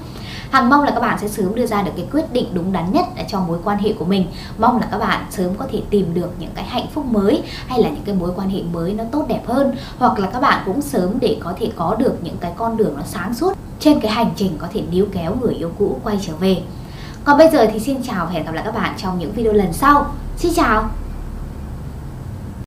Hằng 0.53 0.69
mong 0.69 0.83
là 0.83 0.91
các 0.91 0.99
bạn 0.99 1.19
sẽ 1.19 1.27
sớm 1.27 1.55
đưa 1.55 1.65
ra 1.65 1.81
được 1.81 1.91
cái 1.95 2.05
quyết 2.11 2.33
định 2.33 2.45
đúng 2.53 2.71
đắn 2.71 2.91
nhất 2.91 3.05
cho 3.27 3.39
mối 3.39 3.57
quan 3.63 3.77
hệ 3.77 3.93
của 3.93 4.05
mình. 4.05 4.25
Mong 4.57 4.79
là 4.79 4.87
các 4.91 4.97
bạn 4.97 5.25
sớm 5.29 5.55
có 5.57 5.65
thể 5.71 5.81
tìm 5.89 6.13
được 6.13 6.29
những 6.39 6.51
cái 6.55 6.63
hạnh 6.63 6.85
phúc 6.93 7.05
mới 7.05 7.43
hay 7.67 7.79
là 7.81 7.89
những 7.89 8.03
cái 8.05 8.15
mối 8.15 8.31
quan 8.35 8.49
hệ 8.49 8.61
mới 8.73 8.93
nó 8.93 9.03
tốt 9.11 9.25
đẹp 9.27 9.41
hơn 9.47 9.75
hoặc 9.99 10.19
là 10.19 10.27
các 10.27 10.39
bạn 10.39 10.63
cũng 10.65 10.81
sớm 10.81 11.19
để 11.19 11.37
có 11.39 11.53
thể 11.59 11.71
có 11.75 11.95
được 11.99 12.17
những 12.23 12.37
cái 12.39 12.51
con 12.57 12.77
đường 12.77 12.95
nó 12.95 13.03
sáng 13.05 13.33
suốt 13.33 13.53
trên 13.79 13.99
cái 13.99 14.11
hành 14.11 14.31
trình 14.35 14.57
có 14.57 14.67
thể 14.73 14.83
níu 14.91 15.05
kéo 15.13 15.35
người 15.41 15.53
yêu 15.53 15.71
cũ 15.79 15.99
quay 16.03 16.19
trở 16.21 16.33
về. 16.35 16.61
Còn 17.23 17.37
bây 17.37 17.49
giờ 17.49 17.67
thì 17.73 17.79
xin 17.79 18.03
chào 18.03 18.25
và 18.25 18.31
hẹn 18.31 18.45
gặp 18.45 18.51
lại 18.51 18.65
các 18.65 18.75
bạn 18.75 18.93
trong 18.97 19.19
những 19.19 19.31
video 19.31 19.53
lần 19.53 19.73
sau. 19.73 20.11
Xin 20.37 20.53
chào! 20.53 21.02